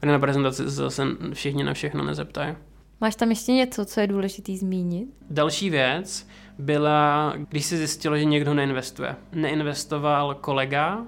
Na 0.05 0.19
prezentaci 0.19 0.63
se 0.63 0.69
zase 0.69 1.03
všichni 1.33 1.63
na 1.63 1.73
všechno 1.73 2.03
nezeptají. 2.03 2.55
Máš 3.01 3.15
tam 3.15 3.29
ještě 3.29 3.51
něco, 3.51 3.85
co 3.85 3.99
je 3.99 4.07
důležitý 4.07 4.57
zmínit? 4.57 5.09
Další 5.29 5.69
věc 5.69 6.27
byla, 6.59 7.33
když 7.49 7.65
se 7.65 7.77
zjistilo, 7.77 8.17
že 8.17 8.25
někdo 8.25 8.53
neinvestuje. 8.53 9.15
Neinvestoval 9.31 10.35
kolega, 10.35 11.01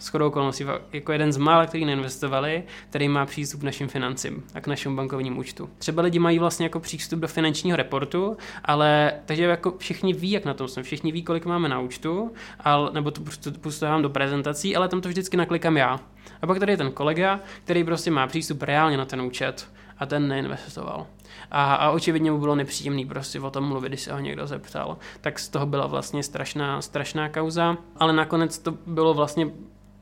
shodou 0.00 0.26
okolností 0.26 0.64
jako 0.92 1.12
jeden 1.12 1.32
z 1.32 1.36
mála, 1.36 1.66
který 1.66 1.84
neinvestovali, 1.84 2.62
který 2.90 3.08
má 3.08 3.26
přístup 3.26 3.60
k 3.60 3.64
našim 3.64 3.88
financím 3.88 4.44
a 4.54 4.60
k 4.60 4.66
našemu 4.66 4.96
bankovním 4.96 5.38
účtu. 5.38 5.70
Třeba 5.78 6.02
lidi 6.02 6.18
mají 6.18 6.38
vlastně 6.38 6.66
jako 6.66 6.80
přístup 6.80 7.20
do 7.20 7.28
finančního 7.28 7.76
reportu, 7.76 8.36
ale 8.64 9.12
takže 9.26 9.44
jako 9.44 9.74
všichni 9.78 10.12
ví, 10.12 10.30
jak 10.30 10.44
na 10.44 10.54
tom 10.54 10.68
jsme, 10.68 10.82
všichni 10.82 11.12
ví, 11.12 11.22
kolik 11.22 11.44
máme 11.44 11.68
na 11.68 11.80
účtu, 11.80 12.32
ale, 12.60 12.90
nebo 12.92 13.10
to 13.10 13.20
pustávám 13.60 14.02
do 14.02 14.10
prezentací, 14.10 14.76
ale 14.76 14.88
tam 14.88 15.00
to 15.00 15.08
vždycky 15.08 15.36
naklikám 15.36 15.76
já. 15.76 16.00
A 16.42 16.46
pak 16.46 16.58
tady 16.58 16.72
je 16.72 16.76
ten 16.76 16.92
kolega, 16.92 17.40
který 17.64 17.84
prostě 17.84 18.10
má 18.10 18.26
přístup 18.26 18.62
reálně 18.62 18.96
na 18.96 19.04
ten 19.04 19.20
účet 19.20 19.68
a 19.98 20.06
ten 20.06 20.28
neinvestoval. 20.28 21.06
A, 21.50 21.74
a 21.74 21.90
očividně 21.90 22.30
mu 22.30 22.38
bylo 22.38 22.54
nepříjemný 22.54 23.06
prostě 23.06 23.40
o 23.40 23.50
tom 23.50 23.64
mluvit, 23.64 23.88
když 23.88 24.00
se 24.00 24.12
ho 24.12 24.18
někdo 24.18 24.46
zeptal. 24.46 24.96
Tak 25.20 25.38
z 25.38 25.48
toho 25.48 25.66
byla 25.66 25.86
vlastně 25.86 26.22
strašná, 26.22 26.82
strašná 26.82 27.28
kauza, 27.28 27.76
ale 27.96 28.12
nakonec 28.12 28.58
to 28.58 28.74
bylo 28.86 29.14
vlastně 29.14 29.50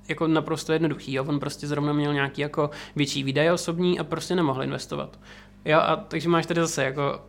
jako 0.09 0.27
naprosto 0.27 0.73
jednoduchý. 0.73 1.13
Jo? 1.13 1.25
On 1.29 1.41
prostě 1.41 1.67
zrovna 1.67 1.93
měl 1.93 2.15
nějaký 2.15 2.43
jako 2.43 2.71
větší 2.97 3.23
výdaje 3.23 3.53
osobní 3.53 3.99
a 3.99 4.05
prostě 4.05 4.35
nemohl 4.35 4.63
investovat. 4.63 5.19
Jo, 5.65 5.79
a 5.79 5.97
takže 5.97 6.29
máš 6.29 6.47
tady 6.47 6.61
zase 6.61 6.85
jako 6.85 7.21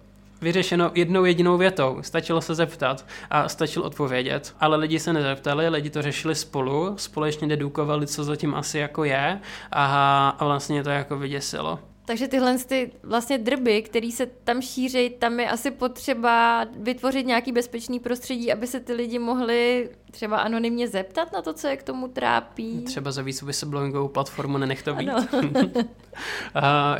vyřešeno 0.41 0.91
jednou 0.95 1.25
jedinou 1.25 1.57
větou. 1.57 1.97
Stačilo 2.01 2.41
se 2.41 2.55
zeptat 2.55 3.05
a 3.29 3.49
stačilo 3.49 3.85
odpovědět. 3.85 4.55
Ale 4.59 4.77
lidi 4.77 4.99
se 4.99 5.13
nezeptali, 5.13 5.69
lidi 5.69 5.89
to 5.89 6.01
řešili 6.01 6.35
spolu, 6.35 6.93
společně 6.97 7.47
dedukovali, 7.47 8.07
co 8.07 8.23
zatím 8.23 8.55
asi 8.55 8.77
jako 8.77 9.03
je 9.03 9.39
a, 9.71 10.29
a 10.39 10.45
vlastně 10.45 10.83
to 10.83 10.89
jako 10.89 11.17
vyděsilo. 11.17 11.79
Takže 12.07 12.27
tyhle 12.27 12.57
ty 12.57 12.91
vlastně 13.03 13.37
drby, 13.37 13.81
které 13.81 14.11
se 14.11 14.25
tam 14.25 14.61
šíří, 14.61 15.09
tam 15.09 15.39
je 15.39 15.49
asi 15.49 15.71
potřeba 15.71 16.65
vytvořit 16.79 17.25
nějaký 17.25 17.51
bezpečný 17.51 17.99
prostředí, 17.99 18.53
aby 18.53 18.67
se 18.67 18.79
ty 18.79 18.93
lidi 18.93 19.19
mohli 19.19 19.89
třeba 20.11 20.37
anonymně 20.37 20.87
zeptat 20.87 21.33
na 21.33 21.41
to, 21.41 21.53
co 21.53 21.67
je 21.67 21.77
k 21.77 21.83
tomu 21.83 22.07
trápí. 22.07 22.81
Třeba 22.81 23.11
za 23.11 23.21
víc 23.21 23.41
whistleblowingovou 23.41 24.07
platformu 24.07 24.57
nenech 24.57 24.83
to 24.83 24.95
být. 24.95 25.09
uh, 25.09 25.51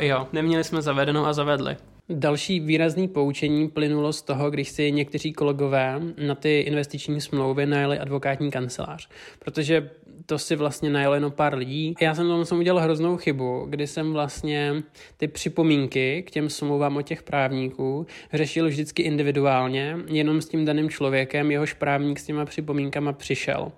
jo, 0.00 0.28
neměli 0.32 0.64
jsme 0.64 0.82
zavedenou 0.82 1.24
a 1.24 1.32
zavedli. 1.32 1.76
Další 2.08 2.60
výrazný 2.60 3.08
poučení 3.08 3.68
plynulo 3.68 4.12
z 4.12 4.22
toho, 4.22 4.50
když 4.50 4.68
si 4.68 4.92
někteří 4.92 5.32
kolegové 5.32 6.00
na 6.26 6.34
ty 6.34 6.60
investiční 6.60 7.20
smlouvy 7.20 7.66
najeli 7.66 7.98
advokátní 7.98 8.50
kancelář. 8.50 9.08
Protože 9.38 9.90
to 10.28 10.38
si 10.38 10.56
vlastně 10.56 10.90
najelo 10.90 11.14
jenom 11.14 11.32
pár 11.32 11.54
lidí. 11.54 11.94
Já 12.00 12.14
jsem 12.14 12.28
tomu 12.28 12.44
jsem 12.44 12.58
udělal 12.58 12.82
hroznou 12.82 13.16
chybu, 13.16 13.66
kdy 13.68 13.86
jsem 13.86 14.12
vlastně 14.12 14.82
ty 15.16 15.28
připomínky 15.28 16.22
k 16.26 16.30
těm 16.30 16.50
smlouvám 16.50 16.96
o 16.96 17.02
těch 17.02 17.22
právníků 17.22 18.06
řešil 18.32 18.68
vždycky 18.68 19.02
individuálně, 19.02 19.96
jenom 20.06 20.40
s 20.40 20.48
tím 20.48 20.64
daným 20.64 20.90
člověkem, 20.90 21.50
jehož 21.50 21.72
právník 21.72 22.18
s 22.18 22.24
těma 22.24 22.44
připomínkama 22.44 23.12
přišel. 23.12 23.72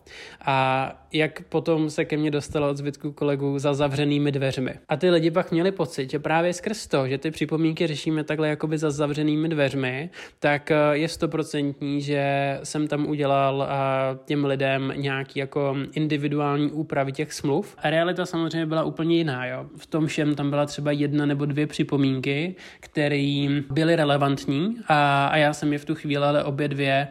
A 0.45 1.00
jak 1.13 1.43
potom 1.43 1.91
se 1.91 2.05
ke 2.05 2.17
mně 2.17 2.31
dostalo 2.31 2.71
od 2.71 2.77
zbytku 2.77 3.13
kolegů 3.13 3.59
za 3.59 3.75
zavřenými 3.75 4.33
dveřmi. 4.33 4.75
A 4.89 4.97
ty 4.97 5.11
lidi 5.11 5.31
pak 5.31 5.53
měli 5.53 5.73
pocit, 5.73 6.11
že 6.11 6.19
právě 6.19 6.53
skrz 6.53 6.87
to, 6.87 7.09
že 7.09 7.19
ty 7.19 7.31
připomínky 7.31 7.87
řešíme 7.87 8.25
takhle 8.25 8.49
jakoby 8.49 8.79
za 8.79 8.91
zavřenými 8.91 9.49
dveřmi, 9.49 10.11
tak 10.39 10.71
eh, 10.71 10.77
je 10.93 11.09
stoprocentní, 11.09 12.01
že 12.01 12.59
jsem 12.63 12.89
tam 12.89 13.07
udělal 13.07 13.69
eh, 13.69 14.19
těm 14.25 14.45
lidem 14.45 14.93
nějaký 14.97 15.39
jako 15.39 15.77
individuální 15.93 16.71
úpravy 16.71 17.13
těch 17.13 17.33
smluv. 17.33 17.77
A 17.79 17.91
realita 17.91 18.27
samozřejmě 18.27 18.67
byla 18.67 18.85
úplně 18.85 19.17
jiná. 19.17 19.47
Jo. 19.47 19.67
V 19.77 19.87
tom 19.87 20.07
všem 20.07 20.35
tam 20.35 20.51
byla 20.51 20.67
třeba 20.67 20.91
jedna 20.91 21.27
nebo 21.27 21.45
dvě 21.45 21.67
připomínky, 21.67 22.55
které 22.81 23.47
byly 23.71 23.97
relevantní 23.97 24.77
a, 24.89 25.27
a 25.27 25.37
já 25.37 25.53
jsem 25.53 25.73
je 25.73 25.79
v 25.79 25.85
tu 25.85 25.95
chvíli 25.95 26.25
ale 26.25 26.45
obě 26.45 26.69
dvě 26.69 27.09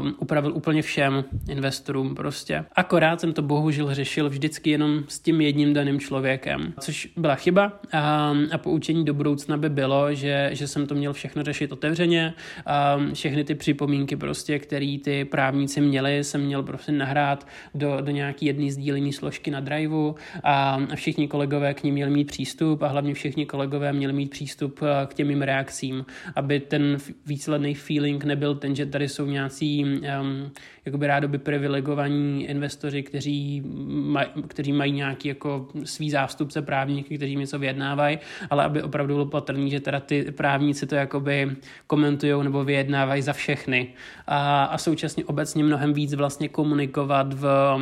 um, 0.00 0.14
upravil 0.18 0.52
úplně 0.54 0.82
všem 0.82 1.24
investorům 1.48 2.14
prostě. 2.14 2.64
Akorát 2.72 3.15
tenkrát 3.16 3.20
jsem 3.20 3.32
to 3.32 3.42
bohužel 3.42 3.94
řešil 3.94 4.28
vždycky 4.28 4.70
jenom 4.70 5.04
s 5.08 5.20
tím 5.20 5.40
jedním 5.40 5.74
daným 5.74 6.00
člověkem, 6.00 6.74
což 6.80 7.08
byla 7.16 7.34
chyba. 7.34 7.72
A, 7.92 8.34
a 8.52 8.58
poučení 8.58 9.04
do 9.04 9.14
budoucna 9.14 9.56
by 9.56 9.70
bylo, 9.70 10.14
že, 10.14 10.50
že 10.52 10.68
jsem 10.68 10.86
to 10.86 10.94
měl 10.94 11.12
všechno 11.12 11.42
řešit 11.42 11.72
otevřeně. 11.72 12.34
A 12.66 12.98
všechny 13.14 13.44
ty 13.44 13.54
připomínky 13.54 14.16
prostě, 14.16 14.58
které 14.58 14.98
ty 15.04 15.24
právníci 15.24 15.80
měli, 15.80 16.24
jsem 16.24 16.40
měl 16.40 16.62
prostě 16.62 16.92
nahrát 16.92 17.46
do, 17.74 18.00
do 18.00 18.12
nějaký 18.12 18.46
jedné 18.46 18.70
sdílené 18.70 19.12
složky 19.12 19.50
na 19.50 19.60
driveu. 19.60 20.14
A, 20.44 20.78
všichni 20.94 21.28
kolegové 21.28 21.74
k 21.74 21.82
ním 21.82 21.94
měli 21.94 22.10
mít 22.10 22.26
přístup 22.26 22.82
a 22.82 22.88
hlavně 22.88 23.14
všichni 23.14 23.46
kolegové 23.46 23.92
měli 23.92 24.12
mít 24.12 24.30
přístup 24.30 24.80
k 25.06 25.14
těm 25.14 25.28
mým 25.28 25.42
reakcím, 25.42 26.04
aby 26.34 26.60
ten 26.60 26.98
výsledný 27.26 27.74
feeling 27.74 28.24
nebyl 28.24 28.54
ten, 28.54 28.76
že 28.76 28.86
tady 28.86 29.08
jsou 29.08 29.26
nějací 29.26 29.84
um, 29.84 30.50
jakoby 30.86 31.06
rádoby 31.06 31.38
privilegovaní 31.38 32.44
investoři, 32.44 33.02
kteří, 33.06 33.62
maj, 33.86 34.26
kteří 34.48 34.72
mají 34.72 34.92
nějaký 34.92 35.28
jako 35.28 35.68
svý 35.84 36.10
zástupce 36.10 36.62
právníky, 36.62 37.16
kteří 37.16 37.36
něco 37.36 37.58
vyjednávají, 37.58 38.18
ale 38.50 38.64
aby 38.64 38.82
opravdu 38.82 39.14
bylo 39.14 39.26
patrný, 39.26 39.70
že 39.70 39.80
teda 39.80 40.00
ty 40.00 40.32
právníci 40.32 40.86
to 40.86 40.94
jakoby 40.94 41.50
komentují 41.86 42.44
nebo 42.44 42.64
vyjednávají 42.64 43.22
za 43.22 43.32
všechny. 43.32 43.88
A, 44.26 44.64
a 44.64 44.78
současně 44.78 45.24
obecně 45.24 45.64
mnohem 45.64 45.92
víc 45.92 46.14
vlastně 46.14 46.48
komunikovat 46.48 47.34
v 47.34 47.76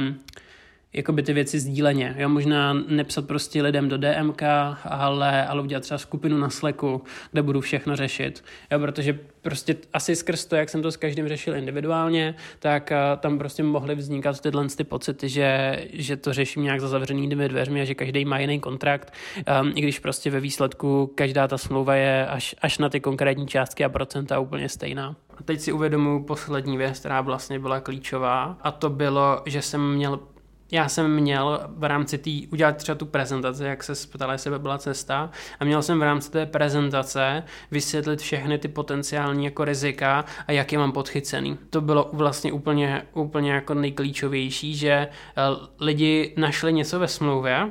jakoby 0.94 1.22
ty 1.22 1.32
věci 1.32 1.60
sdíleně. 1.60 2.14
Jo, 2.18 2.28
možná 2.28 2.72
nepsat 2.72 3.26
prostě 3.26 3.62
lidem 3.62 3.88
do 3.88 3.98
DMK, 3.98 4.42
ale, 4.84 5.46
ale 5.46 5.62
udělat 5.62 5.82
třeba 5.82 5.98
skupinu 5.98 6.38
na 6.38 6.50
Slacku, 6.50 7.02
kde 7.32 7.42
budu 7.42 7.60
všechno 7.60 7.96
řešit. 7.96 8.44
Jo, 8.70 8.78
protože 8.78 9.18
prostě 9.42 9.76
asi 9.92 10.16
skrz 10.16 10.44
to, 10.44 10.56
jak 10.56 10.68
jsem 10.68 10.82
to 10.82 10.92
s 10.92 10.96
každým 10.96 11.28
řešil 11.28 11.56
individuálně, 11.56 12.34
tak 12.58 12.92
uh, 12.92 13.20
tam 13.20 13.38
prostě 13.38 13.62
mohly 13.62 13.94
vznikat 13.94 14.40
tyhle 14.40 14.66
ty 14.76 14.84
pocity, 14.84 15.28
že, 15.28 15.78
že 15.92 16.16
to 16.16 16.32
řeším 16.32 16.62
nějak 16.62 16.80
za 16.80 16.88
zavřenými 16.88 17.48
dveřmi 17.48 17.80
a 17.80 17.84
že 17.84 17.94
každý 17.94 18.24
má 18.24 18.38
jiný 18.38 18.60
kontrakt, 18.60 19.12
um, 19.62 19.72
i 19.74 19.80
když 19.80 19.98
prostě 19.98 20.30
ve 20.30 20.40
výsledku 20.40 21.12
každá 21.14 21.48
ta 21.48 21.58
smlouva 21.58 21.94
je 21.94 22.26
až, 22.26 22.54
až 22.60 22.78
na 22.78 22.88
ty 22.88 23.00
konkrétní 23.00 23.46
částky 23.46 23.84
a 23.84 23.88
procenta 23.88 24.38
úplně 24.38 24.68
stejná. 24.68 25.16
A 25.36 25.42
teď 25.42 25.60
si 25.60 25.72
uvědomuji 25.72 26.22
poslední 26.22 26.76
věc, 26.76 26.98
která 26.98 27.20
vlastně 27.20 27.58
byla 27.58 27.80
klíčová 27.80 28.58
a 28.62 28.70
to 28.70 28.90
bylo, 28.90 29.42
že 29.46 29.62
jsem 29.62 29.94
měl 29.94 30.20
já 30.74 30.88
jsem 30.88 31.14
měl 31.14 31.60
v 31.76 31.84
rámci 31.84 32.18
té 32.18 32.30
udělat 32.52 32.76
třeba 32.76 32.94
tu 32.98 33.06
prezentaci, 33.06 33.64
jak 33.64 33.82
se 33.82 33.92
ptala, 34.12 34.32
jestli 34.32 34.50
by 34.50 34.58
byla 34.58 34.78
cesta, 34.78 35.30
a 35.60 35.64
měl 35.64 35.82
jsem 35.82 35.98
v 35.98 36.02
rámci 36.02 36.30
té 36.30 36.46
prezentace 36.46 37.42
vysvětlit 37.70 38.20
všechny 38.20 38.58
ty 38.58 38.68
potenciální 38.68 39.44
jako 39.44 39.64
rizika 39.64 40.24
a 40.46 40.52
jak 40.52 40.72
je 40.72 40.78
mám 40.78 40.92
podchycený. 40.92 41.58
To 41.70 41.80
bylo 41.80 42.10
vlastně 42.12 42.52
úplně, 42.52 43.02
úplně 43.12 43.52
jako 43.52 43.74
nejklíčovější, 43.74 44.76
že 44.76 44.90
eh, 44.92 45.08
lidi 45.80 46.34
našli 46.36 46.72
něco 46.72 46.98
ve 46.98 47.08
smlouvě, 47.08 47.70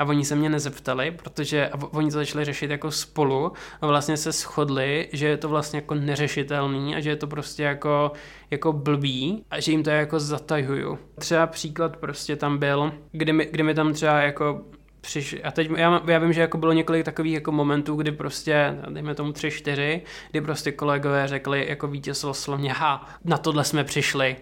a 0.00 0.04
oni 0.04 0.24
se 0.24 0.36
mě 0.36 0.48
nezeptali, 0.48 1.10
protože 1.10 1.70
oni 1.90 2.10
to 2.10 2.18
začali 2.18 2.44
řešit 2.44 2.70
jako 2.70 2.90
spolu 2.90 3.52
a 3.80 3.86
vlastně 3.86 4.16
se 4.16 4.32
shodli, 4.32 5.08
že 5.12 5.26
je 5.26 5.36
to 5.36 5.48
vlastně 5.48 5.76
jako 5.76 5.94
neřešitelný 5.94 6.96
a 6.96 7.00
že 7.00 7.10
je 7.10 7.16
to 7.16 7.26
prostě 7.26 7.62
jako, 7.62 8.12
jako 8.50 8.72
blbý 8.72 9.44
a 9.50 9.60
že 9.60 9.72
jim 9.72 9.82
to 9.82 9.90
jako 9.90 10.20
zatajuju. 10.20 10.98
Třeba 11.18 11.46
příklad 11.46 11.96
prostě 11.96 12.36
tam 12.36 12.58
byl, 12.58 12.92
kdy 13.12 13.32
mi, 13.32 13.48
kdy 13.50 13.62
mi 13.62 13.74
tam 13.74 13.92
třeba 13.92 14.20
jako 14.20 14.60
přišli, 15.00 15.42
a 15.42 15.50
teď 15.50 15.70
já, 15.76 16.02
já 16.06 16.18
vím, 16.18 16.32
že 16.32 16.40
jako 16.40 16.58
bylo 16.58 16.72
několik 16.72 17.04
takových 17.04 17.34
jako 17.34 17.52
momentů, 17.52 17.96
kdy 17.96 18.12
prostě, 18.12 18.76
dejme 18.90 19.14
tomu 19.14 19.32
tři, 19.32 19.50
čtyři, 19.50 20.02
kdy 20.30 20.40
prostě 20.40 20.72
kolegové 20.72 21.28
řekli 21.28 21.66
jako 21.68 21.88
vítězstvo 21.88 22.34
slovně, 22.34 22.72
ha, 22.72 23.08
na 23.24 23.38
tohle 23.38 23.64
jsme 23.64 23.84
přišli, 23.84 24.36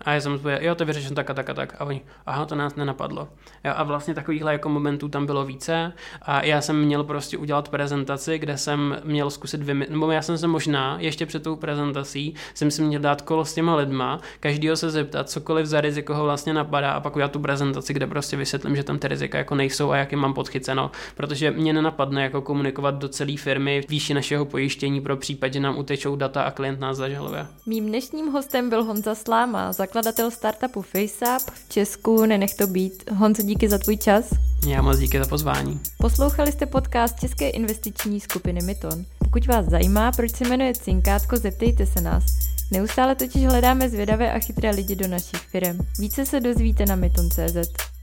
a 0.00 0.12
já 0.12 0.20
jsem 0.20 0.32
odpověděl, 0.32 0.68
jo, 0.68 0.74
to 0.74 0.84
vyřeším 0.84 1.14
tak 1.14 1.30
a 1.30 1.34
tak 1.34 1.50
a 1.50 1.54
tak. 1.54 1.76
A 1.78 1.84
oni, 1.84 2.00
aha, 2.26 2.46
to 2.46 2.54
nás 2.54 2.74
nenapadlo. 2.74 3.28
Jo, 3.64 3.72
a 3.76 3.82
vlastně 3.82 4.14
takovýchhle 4.14 4.52
jako 4.52 4.68
momentů 4.68 5.08
tam 5.08 5.26
bylo 5.26 5.44
více. 5.44 5.92
A 6.22 6.44
já 6.44 6.60
jsem 6.60 6.84
měl 6.84 7.04
prostě 7.04 7.38
udělat 7.38 7.68
prezentaci, 7.68 8.38
kde 8.38 8.58
jsem 8.58 8.96
měl 9.04 9.30
zkusit 9.30 9.62
vy, 9.62 9.74
nebo 9.74 10.10
já 10.10 10.22
jsem 10.22 10.38
se 10.38 10.46
možná 10.46 10.96
ještě 11.00 11.26
před 11.26 11.42
tou 11.42 11.56
prezentací 11.56 12.34
jsem 12.54 12.70
si 12.70 12.82
měl 12.82 13.00
dát 13.00 13.22
kolo 13.22 13.44
s 13.44 13.54
těma 13.54 13.76
lidma, 13.76 14.20
každýho 14.40 14.76
se 14.76 14.90
zeptat, 14.90 15.30
cokoliv 15.30 15.66
za 15.66 15.80
riziko 15.80 16.14
ho 16.14 16.24
vlastně 16.24 16.54
napadá 16.54 16.92
a 16.92 17.00
pak 17.00 17.16
udělat 17.16 17.32
tu 17.32 17.40
prezentaci, 17.40 17.94
kde 17.94 18.06
prostě 18.06 18.36
vysvětlím, 18.36 18.76
že 18.76 18.82
tam 18.82 18.98
ty 18.98 19.08
rizika 19.08 19.38
jako 19.38 19.54
nejsou 19.54 19.90
a 19.90 19.96
jak 19.96 20.12
je 20.12 20.18
mám 20.18 20.34
podchyceno, 20.34 20.90
protože 21.14 21.50
mě 21.50 21.72
nenapadne 21.72 22.22
jako 22.22 22.42
komunikovat 22.42 22.94
do 22.94 23.08
celé 23.08 23.36
firmy 23.36 23.82
výši 23.88 24.14
našeho 24.14 24.44
pojištění 24.44 25.00
pro 25.00 25.16
případ, 25.16 25.52
že 25.52 25.60
nám 25.60 25.78
utečou 25.78 26.16
data 26.16 26.42
a 26.42 26.50
klient 26.50 26.80
nás 26.80 26.96
zažaluje. 26.96 27.46
Mým 27.66 27.86
dnešním 27.86 28.26
hostem 28.26 28.70
byl 28.70 28.84
Honza 28.84 29.14
Sláma, 29.14 29.72
zakladatel 29.88 30.30
startupu 30.30 30.82
FaceUp 30.82 31.50
v 31.50 31.68
Česku 31.68 32.26
Nenech 32.26 32.54
to 32.54 32.66
být. 32.66 33.10
Honzo, 33.10 33.42
díky 33.42 33.68
za 33.68 33.78
tvůj 33.78 33.96
čas. 33.96 34.24
Já 34.66 34.82
moc 34.82 34.98
díky 34.98 35.18
za 35.18 35.26
pozvání. 35.26 35.80
Poslouchali 35.98 36.52
jste 36.52 36.66
podcast 36.66 37.20
České 37.20 37.48
investiční 37.48 38.20
skupiny 38.20 38.60
Myton. 38.62 39.04
Pokud 39.18 39.46
vás 39.46 39.66
zajímá, 39.66 40.12
proč 40.12 40.36
se 40.36 40.48
jmenuje 40.48 40.74
Cinkátko, 40.74 41.36
zeptejte 41.36 41.86
se 41.86 42.00
nás. 42.00 42.24
Neustále 42.70 43.14
totiž 43.14 43.44
hledáme 43.44 43.88
zvědavé 43.88 44.32
a 44.32 44.38
chytré 44.38 44.70
lidi 44.70 44.96
do 44.96 45.08
našich 45.08 45.40
firm. 45.40 45.78
Více 45.98 46.26
se 46.26 46.40
dozvíte 46.40 46.86
na 46.86 46.96
myton.cz. 46.96 47.97